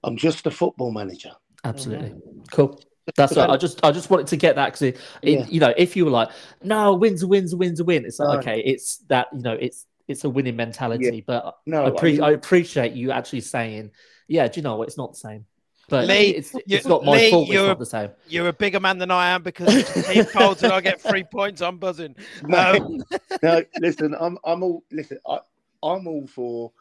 [0.05, 1.33] I'm just a football manager.
[1.65, 2.15] Absolutely.
[2.53, 2.81] Cool.
[3.17, 3.51] That's right.
[3.51, 5.47] I just I just wanted to get that because it, it- Yeah.
[5.49, 6.29] you know if you were like
[6.63, 8.39] no wins a wins wins win it's like No.
[8.39, 12.13] okay it's that you know it's it's a winning mentality but No, I, I pre-
[12.13, 13.91] mean- I appreciate you actually saying
[14.29, 15.47] yeah do you know what it's not the same
[15.91, 18.49] but Lee, it's, you- it's not my Lee, fault it's you're- not the same You're
[18.49, 21.77] a bigger man than I am because he folds and I get three points, I'm
[21.79, 22.15] buzzing.
[22.45, 23.03] No, Um,
[23.43, 25.39] no, listen, I'm I'm all listen, I,
[25.83, 26.73] I'm all for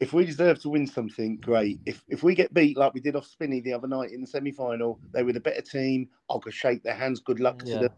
[0.00, 1.80] if we deserve to win something, great.
[1.84, 4.26] If if we get beat like we did off Spinny the other night in the
[4.28, 6.08] semi final, they were the better team.
[6.30, 7.74] I'll go shake their hands, good luck Yeah.
[7.74, 7.92] to them.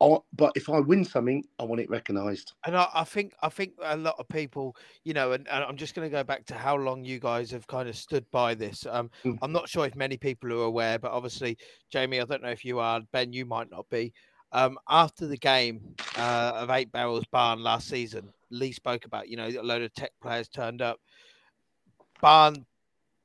[0.00, 2.52] I, but if I win something, I want it recognised.
[2.66, 5.76] And I, I think I think a lot of people, you know, and, and I'm
[5.76, 8.54] just going to go back to how long you guys have kind of stood by
[8.54, 8.86] this.
[8.88, 9.38] Um, Mm.
[9.42, 11.56] I'm not sure if many people are aware, but obviously,
[11.90, 13.00] Jamie, I don't know if you are.
[13.12, 14.12] Ben, you might not be.
[14.52, 19.36] Um, after the game uh, of Eight Barrels Barn last season, Lee spoke about, you
[19.36, 21.00] know, a load of Teq players turned up.
[22.20, 22.66] Barn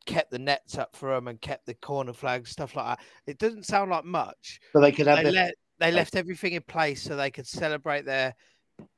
[0.05, 3.05] kept the nets up for them and kept the corner flags, stuff like that.
[3.27, 6.53] It doesn't sound like much, But they could have they their let they left everything
[6.53, 8.35] in place so they could celebrate their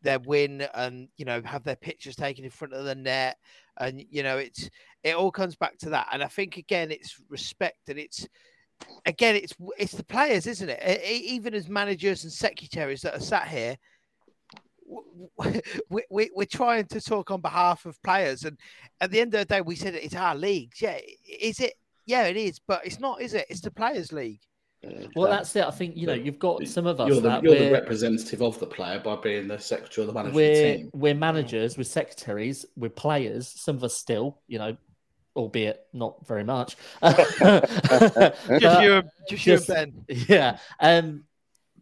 [0.02, 3.38] their win and you know have their pictures taken in front of the net.
[3.80, 4.70] And you know it's
[5.04, 6.10] it all comes back to that.
[6.12, 8.28] And i think again it's respect and it's
[9.06, 11.02] again it's it's the players isn't it?
[11.06, 13.78] Even as managers and secretaries that are sat here
[15.90, 18.44] we, we, we're trying to talk on behalf of players.
[18.44, 18.58] And
[19.00, 20.82] at the end of the day we said it's our leagues.
[20.82, 21.00] Yeah
[21.40, 21.76] is it?
[22.06, 22.60] Yeah it is.
[22.60, 23.46] But it's not is it?
[23.50, 24.42] It's the players league
[25.16, 27.44] well that's it i think you know you've got some of us You're the, that
[27.44, 30.90] you're the representative of the player by being the secretary or the manager we're team.
[30.94, 33.48] we're managers, we're secretaries, we're players.
[33.48, 34.76] Some of us still, you know,
[35.36, 36.76] albeit not very much.
[37.04, 40.58] just you and- just you ben yeah.
[40.80, 41.24] Um,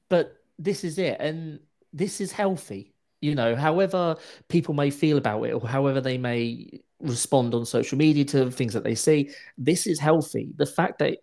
[0.10, 1.60] but this is it, and
[1.93, 2.93] this is healthy.
[3.22, 7.97] You know, however people may feel about it, or however they may respond on social
[7.97, 10.50] media to things that they see, this is healthy.
[10.55, 11.17] The fact that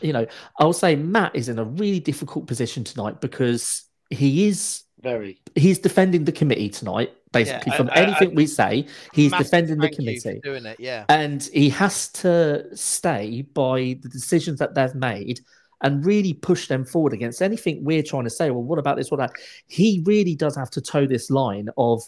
[0.00, 0.26] you know,
[0.58, 5.40] I'll say Matt is in a really difficult position tonight because he is very.
[5.54, 7.72] he's defending the committee tonight, basically.
[7.72, 10.40] I- From I- I- anything we say, he's Massive defending the thank you for committee.
[10.42, 15.40] doing it yeah And he has to stay by the decisions that they've made
[15.82, 18.50] and really push them forward against anything we're trying to say.
[18.50, 19.10] Well, what about this?
[19.10, 19.30] What about
[19.66, 22.02] he really does have to toe this line of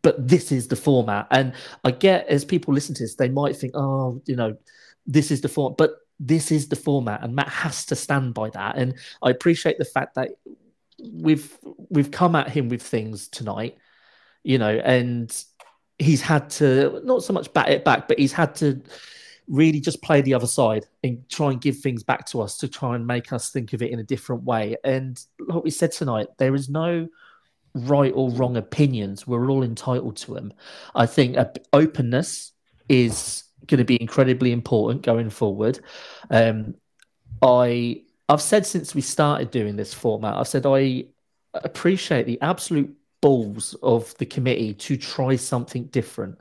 [0.00, 1.26] but this is the format.
[1.30, 1.52] And
[1.84, 4.56] I get as people listen to this, they might think, oh, you know,
[5.06, 8.50] this is the format, but this is the format, and Matt has to stand by
[8.50, 8.76] that.
[8.76, 10.30] And I appreciate the fact that
[11.12, 11.58] we've
[11.90, 13.76] we've come at him with things tonight,
[14.44, 15.44] you know, and
[15.98, 18.80] he's had to not so much bat it back, but he's had to
[19.48, 22.68] really just play the other side and try and give things back to us to
[22.68, 24.76] try and make us think of it in a different way.
[24.84, 27.08] And like we said tonight, there is no
[27.74, 29.26] right or wrong opinions.
[29.26, 30.52] We're all entitled to them.
[30.94, 31.36] I think
[31.72, 32.52] openness
[32.88, 35.80] is going to be incredibly important going forward.
[36.30, 36.74] Um,
[37.40, 41.06] I I've said since we started doing this format, I've said I
[41.54, 46.38] appreciate the absolute balls of the committee to try something different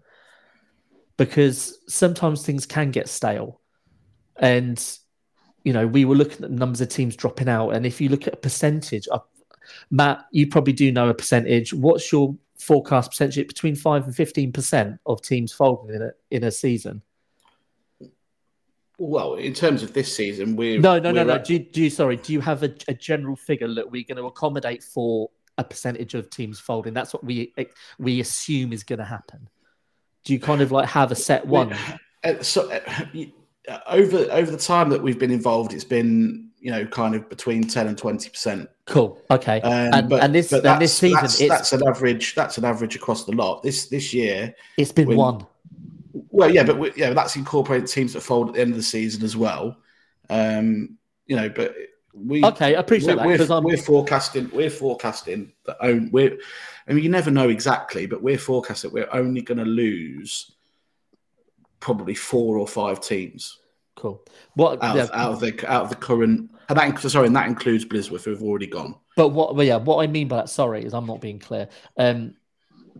[1.17, 3.61] because sometimes things can get stale.
[4.37, 4.83] And,
[5.63, 7.71] you know, we were looking at the numbers of teams dropping out.
[7.71, 9.19] And if you look at a percentage, uh,
[9.91, 11.73] Matt, you probably do know a percentage.
[11.73, 16.51] What's your forecast percentage between 5 and 15% of teams folding in a, in a
[16.51, 17.03] season?
[19.03, 21.39] Well, in terms of this season, we No, no, no, no.
[21.39, 24.17] Do you, do you, sorry, do you have a, a general figure that we're going
[24.17, 26.93] to accommodate for a percentage of teams folding?
[26.93, 27.51] That's what we
[27.97, 29.49] we assume is going to happen.
[30.23, 31.75] Do you kind of like have a set one?
[32.23, 36.85] Uh, so uh, over over the time that we've been involved, it's been you know
[36.85, 38.69] kind of between ten and twenty percent.
[38.85, 39.19] Cool.
[39.31, 39.61] Okay.
[39.61, 42.35] Um, and, but, and this but and this season, that's, it's, that's an average.
[42.35, 43.63] That's an average across the lot.
[43.63, 45.47] This this year, it's been when- one.
[46.31, 48.83] Well, yeah, but we, yeah, that's incorporated teams that fold at the end of the
[48.83, 49.77] season as well.
[50.29, 51.75] Um, you know, but
[52.13, 56.37] we Okay, I appreciate that we're, because we're, we're forecasting we're forecasting that own we're
[56.87, 60.51] I mean you never know exactly, but we're forecasting we're only going to lose
[61.79, 63.59] probably four or five teams
[64.01, 64.23] cool.
[64.55, 64.83] What?
[64.83, 66.51] out, yeah, of, out of the out of the current.
[66.69, 68.95] And that sorry, and that includes Blisworth who've already gone.
[69.15, 69.55] But what?
[69.55, 69.77] Well, yeah.
[69.77, 71.69] What I mean by that, sorry, is I'm not being clear.
[71.97, 72.35] Um,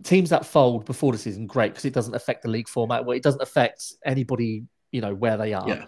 [0.02, 3.04] teams that fold before the season, great, because it doesn't affect the league format.
[3.04, 5.68] Well, it doesn't affect anybody, you know, where they are.
[5.68, 5.84] Yeah.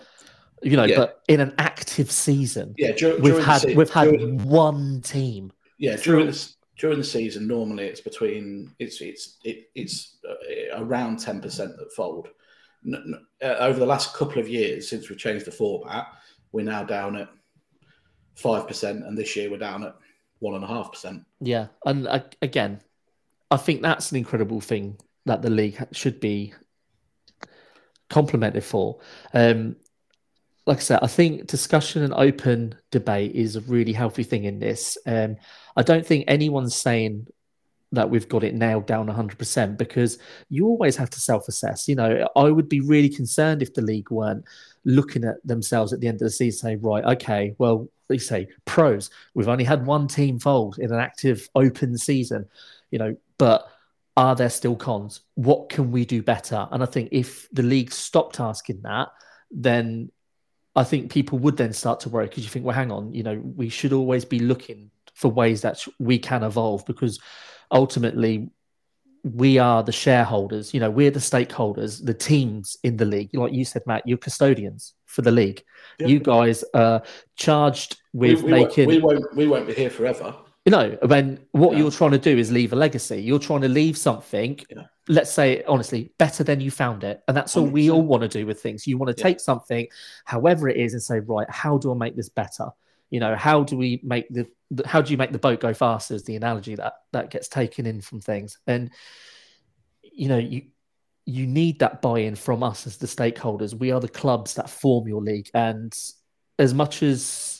[0.63, 0.97] You know, Yeah.
[0.97, 5.53] but in an active season, Yeah, we've during had we've had one team.
[5.79, 11.19] yeah during the during the season normally it's between it's it's it, it's uh, around
[11.19, 12.29] 10% that fold
[12.93, 16.07] uh, over the last couple of years since we changed the format
[16.53, 17.29] we're now down at
[18.43, 19.95] 5% and this year we're down at
[20.43, 22.81] 1.5% Yeah, and uh, again,
[23.51, 26.55] I think that's an incredible thing that the league should be
[28.11, 29.01] complimented for.
[29.33, 29.77] Um,
[30.67, 34.59] like I said, I think discussion and open debate is a really healthy thing in
[34.59, 34.97] this.
[35.07, 35.37] Um,
[35.77, 37.27] I don't think anyone's saying
[37.93, 40.19] that we've got it nailed down 100% because
[40.49, 41.87] you always have to self assess.
[41.87, 44.45] You know, I would be really concerned if the league weren't
[44.85, 48.49] looking at themselves at the end of the season saying, right, okay, well, they say
[48.65, 52.47] pros, we've only had one team fold in an active open season,
[52.91, 53.69] you know, but
[54.17, 55.21] are there still cons?
[55.35, 56.69] What can we do better?
[56.71, 59.09] And I think if the league stopped asking that,
[59.51, 60.11] then
[60.77, 63.23] I think people would then start to worry because you think, well, hang on, you
[63.23, 67.21] know, we should always be looking for ways that we can evolve because
[67.71, 68.51] ultimately
[69.23, 73.31] we are the shareholders, you know, we're the stakeholders, the teams in the league.
[73.33, 75.63] Like you said, Matt, you're custodians for the league.
[75.99, 76.09] Yeah.
[76.09, 77.03] You guys are
[77.37, 80.35] charged with we, we, making won't, we won't we won't be here forever
[80.65, 81.79] you know, when what Yeah.
[81.81, 83.23] you're trying to do is leave a legacy.
[83.23, 84.85] You're trying to leave something, Yeah.
[85.09, 87.23] let's say honestly, better than you found it.
[87.29, 87.95] And that's all we 100%.
[87.95, 88.87] all want to do with things.
[88.87, 89.87] You want to take something,
[90.25, 92.69] however it is, and say, right, how do I make this better?
[93.11, 95.75] You know, how do we make the, the how do you make the boat go
[95.75, 98.59] faster is the analogy that that gets taken in from things.
[98.67, 98.91] And
[100.03, 100.63] you know, you
[101.27, 103.75] you need that buy-in from us as the stakeholders.
[103.75, 105.51] We are the clubs that form your league.
[105.55, 105.93] And
[106.59, 107.54] as much as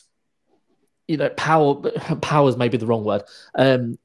[1.07, 1.75] you know, power
[2.21, 3.23] powers may be the wrong word.
[3.55, 3.97] Um,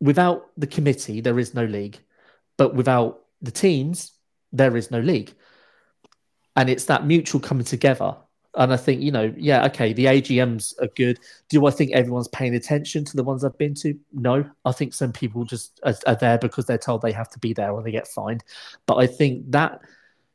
[0.00, 1.98] without the committee, there is no league,
[2.56, 4.12] but without the teams,
[4.52, 5.32] there is no league,
[6.56, 8.16] and it's that mutual coming together.
[8.56, 11.20] And I think you know, yeah, okay, the AGMs are good.
[11.48, 13.96] Do I think everyone's paying attention to the ones I've been to?
[14.12, 17.38] No, I think some people just are, are there because they're told they have to
[17.38, 18.42] be there or they get fined.
[18.86, 19.80] But I think that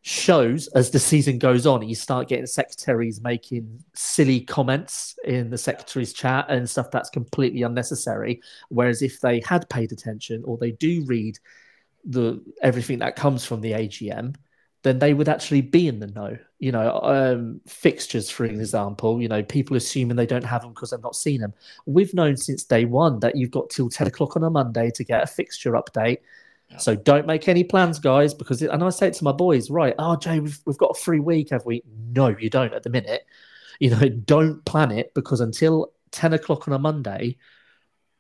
[0.08, 5.58] shows as the season goes on, you start getting secretaries making silly comments in the
[5.58, 8.40] secretaries chat and stuff that's completely unnecessary.
[8.70, 11.40] Whereas if they had paid attention or they do read
[12.04, 14.36] the everything that comes from the AGM,
[14.84, 16.38] then they would actually be in the know.
[16.60, 20.92] You know, um, fixtures, for example, you know, people assuming they don't have them because
[20.92, 21.56] they've not seen them.
[21.88, 25.04] We've known since day one that you've got till 10 o'clock on a Monday to
[25.04, 26.20] get a fixture update.
[26.78, 29.70] So don't make any plans, guys, because it, and I say it to my boys,
[29.70, 29.96] right?
[29.98, 31.84] Oh, Jay, we've, we've got a free week, have we?
[32.12, 33.26] No, you don't at the minute.
[33.80, 37.38] You know, don't plan it because until 10 o'clock on a Monday,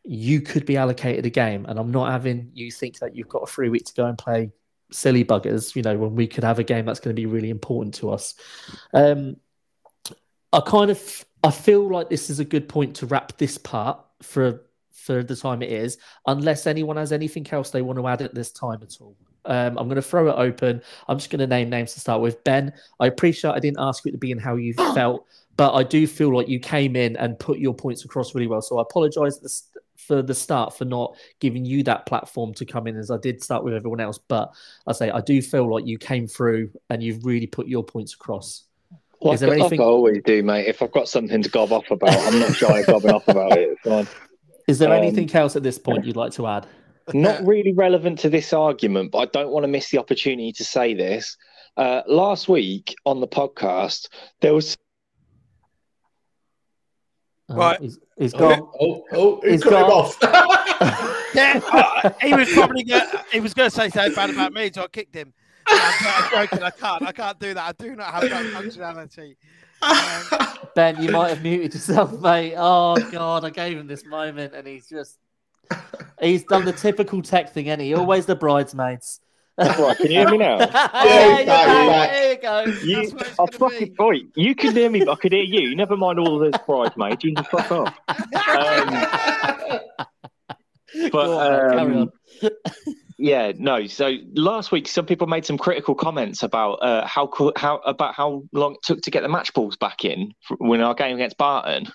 [0.03, 1.65] you could be allocated a game.
[1.65, 4.17] And I'm not having you think that you've got a free week to go and
[4.17, 4.51] play
[4.91, 7.49] silly buggers, you know, when we could have a game that's going to be really
[7.49, 8.35] important to us.
[8.93, 9.37] Um,
[10.53, 13.99] I kind of I feel like this is a good point to wrap this part
[14.21, 14.61] for
[14.95, 18.33] for the time it is, unless anyone has anything else they want to add at
[18.33, 19.15] this time at all.
[19.45, 20.81] Um, I'm going to throw it open.
[21.07, 22.43] I'm just going to name names to start with.
[22.43, 25.27] Ben, I appreciate I didn't ask you at the beginning how you felt,
[25.57, 28.61] but I do feel like you came in and put your points across really well.
[28.61, 32.85] So I apologise st- for the start for not giving you that platform to come
[32.87, 34.17] in as I did start with everyone else.
[34.17, 34.51] But
[34.87, 38.13] I say I do feel like you came through and you've really put your points
[38.13, 38.63] across.
[39.21, 40.67] Like, Is there like anything- I always do, mate.
[40.67, 43.57] If I've got something to gob off about, I'm not shy of gobbing off about
[43.57, 43.69] it.
[43.71, 44.07] It's fine.
[44.67, 46.65] Is there Um, anything else at this point you'd like to add?
[47.13, 50.63] not really relevant to this argument, but I don't want to miss the opportunity to
[50.63, 51.37] say this.
[51.77, 54.07] Uh, last week on the podcast,
[54.41, 54.75] there was
[57.47, 57.79] Oh, Right.
[57.79, 58.67] he's, he's gone.
[58.81, 59.91] oh, oh, He's he's cut him gone.
[59.91, 61.11] off.
[61.35, 64.71] Yeah, uh, he was probably gonna, he was going to say something bad about me,
[64.73, 65.33] so I kicked him.
[65.67, 66.63] I'm, I'm joking.
[66.63, 67.03] I can't.
[67.03, 67.61] I can't do that.
[67.77, 69.35] I do not have that functionality.
[69.85, 72.55] Um, Ben, you might have muted yourself, mate.
[72.57, 77.69] Oh God, I gave him this moment, and he's just—he's done the typical tech thing,
[77.69, 79.21] and he always the bridesmaids.
[79.57, 79.95] right.
[79.95, 80.57] Can you hear me now?
[80.59, 81.87] yeah, you're back, back.
[81.87, 82.11] back.
[82.11, 82.65] There you go.
[82.83, 83.93] You, That's I gonna fucking be.
[83.93, 85.75] boy, you could hear me, but I could hear you.
[85.77, 87.23] Never mind all of those bridesmaids.
[87.23, 87.93] You can just fuck off.
[88.09, 89.79] Um,
[91.11, 92.11] but on, mate, carry um,
[92.43, 92.51] on.
[93.17, 93.87] Yeah, no.
[93.87, 98.13] So last week, some people made some critical comments about uh, how co- how about
[98.15, 101.37] how long it took to get the match balls back in when our game against
[101.37, 101.87] Barton.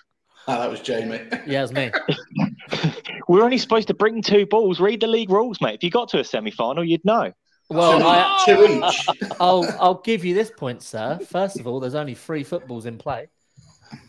[0.47, 1.19] Ah, that was Jamie.
[1.45, 1.91] Yeah, it's me.
[3.27, 4.79] We're only supposed to bring two balls.
[4.79, 5.75] Read the league rules, mate.
[5.75, 7.31] If you got to a semi-final, you'd know.
[7.69, 9.07] Well, I, Two each.
[9.39, 11.19] I'll I'll give you this point, sir.
[11.21, 13.27] First of all, there's only three footballs in play.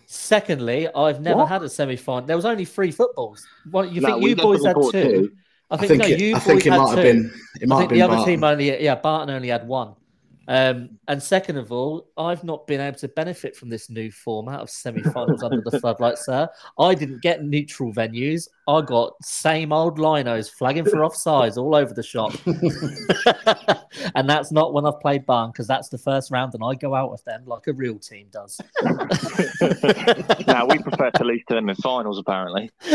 [0.07, 1.49] Secondly, I've never What?
[1.49, 2.27] had a semi-final.
[2.27, 3.47] There was only three footballs.
[3.71, 4.91] What you No, think you boys had two?
[4.91, 5.33] two.
[5.73, 7.33] I I think, think no, it, you I think it might have been.
[7.61, 8.35] It might I think the other Barton.
[8.35, 9.95] team only, yeah, Barton only had one.
[10.49, 14.61] Um, and second of all, I've not been able to benefit from this new format
[14.61, 16.49] of semi-finals under the floodlights, sir.
[16.79, 18.49] I didn't get neutral venues.
[18.69, 22.33] I got same old linos flagging for offsides all over the shop.
[24.15, 26.95] and that's not when I've played Barn because that's the first round and I go
[26.95, 28.61] out with them like a real team does.
[30.47, 32.71] now we prefer to lose to them in finals, apparently.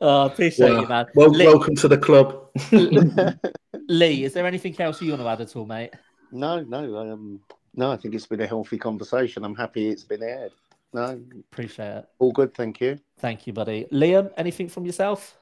[0.00, 1.06] oh, appreciate Well, you, man.
[1.14, 2.49] well, Lee, welcome to the club.
[3.88, 5.92] Lee, is there anything else you want to add at all, mate?
[6.32, 7.40] No, no, um,
[7.74, 7.90] no.
[7.90, 9.44] I think it's been a healthy conversation.
[9.44, 10.52] I'm happy it's been aired.
[10.92, 11.20] No,
[11.52, 12.08] Appreciate it.
[12.18, 12.52] all good.
[12.54, 12.98] Thank you.
[13.18, 13.86] Thank you, buddy.
[13.92, 15.36] Liam, anything from yourself?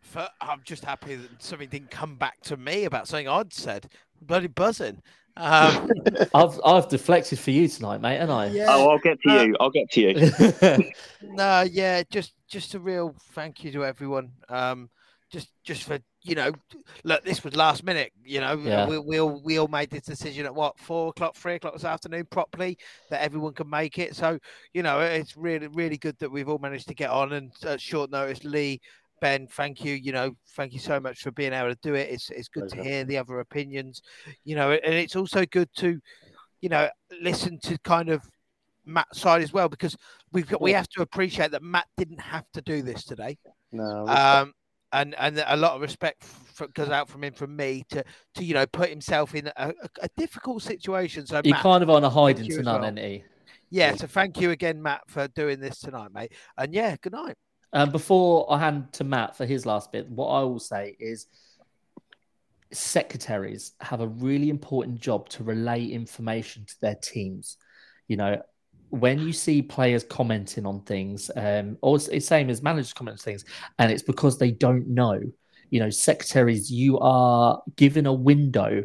[0.00, 3.86] for, I'm just happy that something didn't come back to me about something I'd said.
[4.22, 5.02] Bloody buzzing.
[5.36, 5.88] Um,
[6.34, 8.46] I've I've deflected for you tonight, mate, and I.
[8.48, 8.66] yeah.
[8.70, 9.56] Oh, I'll get to Uh, you.
[9.60, 10.90] I'll get to you.
[11.22, 14.32] No, yeah, just just a real thank you to everyone.
[14.48, 14.88] Um,
[15.30, 16.52] just just for you know,
[17.04, 18.12] look, this was last minute.
[18.24, 18.86] You know, Yeah.
[18.86, 21.84] we, we all we all made this decision at what four o'clock, three o'clock this
[21.84, 22.78] afternoon, properly
[23.10, 24.16] that everyone can make it.
[24.16, 24.38] So
[24.72, 27.80] you know, it's really really good that we've all managed to get on and at
[27.80, 28.42] short notice.
[28.44, 28.80] Lee,
[29.20, 29.94] Ben, thank you.
[29.94, 32.08] You know, thank you so much for being able to do it.
[32.10, 34.02] It's it's good to hear the other opinions.
[34.44, 36.00] You know, and it's also good to,
[36.60, 36.88] you know,
[37.20, 38.22] listen to kind of
[38.84, 39.96] Matt's side as well because
[40.32, 43.36] we've got we have to appreciate that Matt didn't have to do this today.
[43.70, 44.54] No, Um,
[44.92, 48.04] and and a lot of respect f goes out from him from me to
[48.34, 51.26] to you know put himself in a, a, difficult situation.
[51.26, 52.96] So You're kind of on a hiding you to none, well.
[52.96, 53.24] he?
[53.70, 53.94] yeah.
[53.94, 56.32] So thank you again, Matt, for doing this tonight, mate.
[56.56, 57.36] And yeah, good night.
[57.72, 61.26] Um, before I hand to Matt for his last bit, what I will say is
[62.72, 67.56] secretaries have a really important job to relay information to their teams.
[68.08, 68.42] You know,
[68.90, 73.24] when you see players commenting on things, um, or it's same as managers commenting on
[73.24, 73.44] things,
[73.78, 75.20] and it's because they don't know.
[75.70, 78.84] You know, secretaries, you are given a window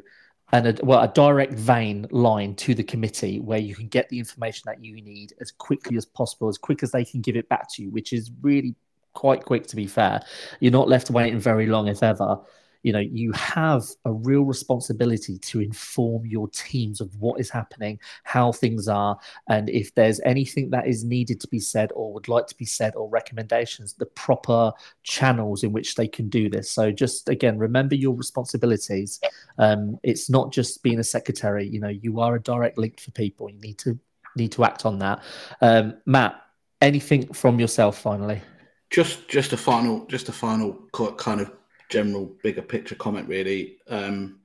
[0.51, 4.19] and a, well, a direct vein line to the committee where you can get the
[4.19, 7.49] information that you need as quickly as possible, as quick as they can give it
[7.49, 8.75] back to you, which is really
[9.13, 10.21] quite quick to be fair.
[10.59, 12.39] You're not left waiting very long, if ever.
[12.83, 17.99] You know, you have a real responsibility to inform your teams of what is happening,
[18.23, 22.27] how things are, and if there's anything that is needed to be said or would
[22.27, 24.71] like to be said or recommendations, the proper
[25.03, 26.69] channels in which they can do this.
[26.69, 29.19] So just again, remember your responsibilities.
[29.57, 31.67] Um, it's not just being a secretary.
[31.67, 33.49] You know, you are a direct link for people.
[33.49, 33.97] You need to
[34.35, 35.23] need to act on that.
[35.61, 36.41] Um, Matt,
[36.81, 38.41] anything from yourself finally?
[38.89, 40.87] Just, just a final, just a final
[41.17, 41.51] kind of
[41.89, 43.27] general bigger picture comment.
[43.27, 44.39] Really, um,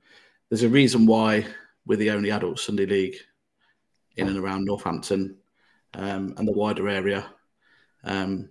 [0.49, 1.45] there's a reason why
[1.85, 3.15] we're the only adult Sunday league
[4.17, 5.37] in and around Northampton
[5.93, 7.25] um, and the wider area.
[8.03, 8.49] Um,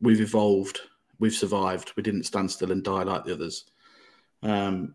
[0.00, 0.80] we've evolved,
[1.18, 1.92] we've survived.
[1.96, 3.64] We didn't stand still and die like the others.
[4.42, 4.94] Um,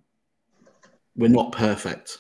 [1.16, 2.20] we're not perfect.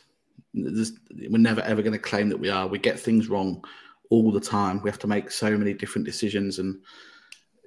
[0.53, 0.93] There's,
[1.29, 2.67] we're never ever going to claim that we are.
[2.67, 3.63] We get things wrong
[4.09, 4.81] all the time.
[4.81, 6.81] We have to make so many different decisions, and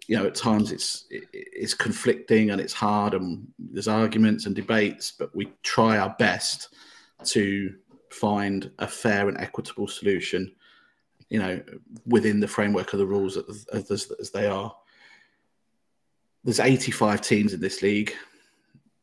[0.08, 5.12] you know, at times it's it's conflicting and it's hard, and there's arguments and debates.
[5.12, 6.74] But we try our best
[7.26, 7.74] to
[8.10, 10.50] find a fair and equitable solution.
[11.28, 11.62] You know,
[12.06, 14.74] within the framework of the rules as, as, they are.
[16.42, 18.14] There's 85 teams in this league.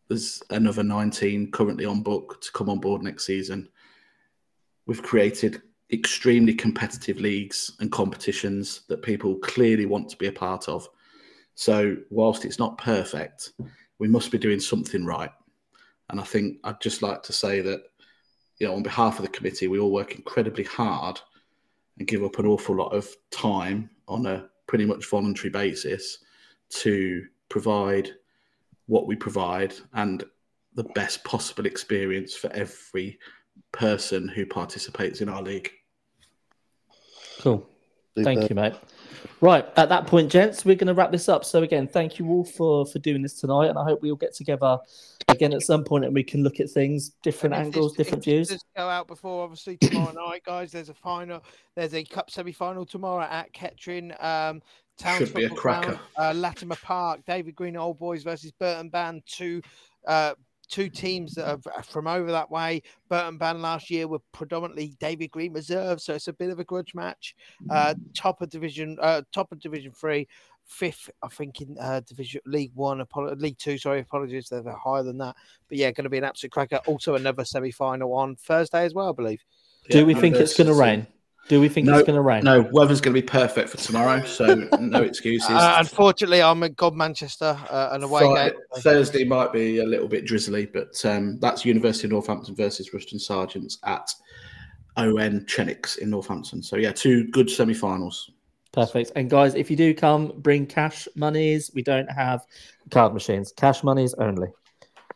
[0.08, 3.70] There's another 19 currently on book to come on board next season.
[4.88, 5.62] We've created
[5.92, 10.88] extremely competitive leagues and competitions that people clearly want to be a part of.
[11.56, 13.52] So whilst it's not perfect,
[14.00, 15.32] we must be doing something right.
[16.10, 17.84] And I think I'd just like to say that,
[18.60, 21.20] you know, on behalf of the committee, we all work incredibly hard
[21.98, 26.20] and give up an awful lot of time on a pretty much voluntary basis
[26.70, 28.12] to provide
[28.88, 30.24] what we provide and
[30.76, 33.18] the best possible experience for every
[33.72, 35.70] person who participates in our league.
[37.40, 37.68] Cool.
[38.24, 38.74] Thank you, mate.
[39.42, 41.44] Right, at that point, gents, we're going to wrap this up.
[41.44, 44.16] So again, thank you all for for doing this tonight, and I hope we all
[44.16, 44.78] get together
[45.28, 48.48] again at some point and we can look at things, different angles, this- different views.
[48.50, 50.72] does go out before obviously tomorrow night, guys.
[50.72, 51.44] There's a final.
[51.76, 54.14] There's a cup semi-final tomorrow at Kettering.
[54.20, 54.62] Um,
[54.98, 55.88] Town Should be a Football cracker.
[55.88, 59.24] Ground, Uh, Latimer Park, David Green Old Boys versus Burton Band.
[59.26, 59.62] Two,
[60.08, 60.36] uh,
[60.66, 62.82] two teams that are from over that way.
[63.10, 66.64] Burton Band last year were predominantly David Green reserves, so it's a bit of a
[66.64, 67.36] grudge match.
[67.70, 70.28] Uh, top of division, uh, top of Division Three.
[70.68, 73.78] Fifth, I think in uh, Division League One, apolo- League Two.
[73.78, 75.36] Sorry, apologies, they're they're higher than that.
[75.70, 76.78] But yeah, going to be an absolute cracker.
[76.88, 79.44] Also, another semi-final on Thursday as well, I believe.
[79.92, 81.08] Do Yeah, we think it's going to versus- rain?
[81.48, 82.44] Do we think No, it's going to rain?
[82.44, 84.46] No, weather's going to be perfect for tomorrow, so
[84.80, 85.50] no excuses.
[85.52, 88.82] Uh, unfortunately, I'm at Godmanchester, uh, an away Friday- game.
[88.82, 93.20] Thursday might be a little bit drizzly, but um, that's University of Northampton versus Rushden
[93.22, 94.10] Spartans at
[94.98, 96.64] ON Chenecks in Northampton.
[96.64, 98.32] So yeah, two good semi-finals.
[98.72, 99.12] Perfect.
[99.16, 101.72] And guys, if you do come, bring cash monies.
[101.74, 102.42] We don't have
[102.92, 103.54] card machines.
[103.56, 104.48] Cash monies only.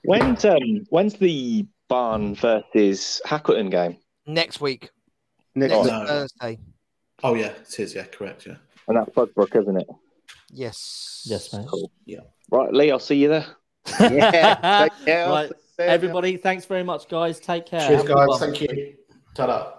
[0.03, 3.97] When's um when's the Barn versus Hackleton game?
[4.25, 4.91] Next week,
[5.55, 6.05] Next oh, next No.
[6.05, 6.59] Thursday.
[7.23, 7.95] Oh yeah, it is.
[7.95, 8.45] Yeah, correct.
[8.45, 8.55] Yeah.
[8.87, 9.87] And that's Budbrook, isn't it?
[10.51, 11.23] Yes.
[11.25, 11.67] Yes, mate.
[11.67, 11.91] Cool.
[12.05, 12.19] Yeah.
[12.49, 13.45] Right, Lee, I'll see you there.
[13.99, 14.87] Yeah.
[14.89, 15.29] Take care.
[15.29, 15.51] right.
[15.79, 17.39] Everybody, thanks very much, guys.
[17.39, 17.79] Take care.
[17.87, 18.39] Cheers, Have a good guys.
[18.39, 18.95] Thank you.
[19.33, 19.78] Ta-da.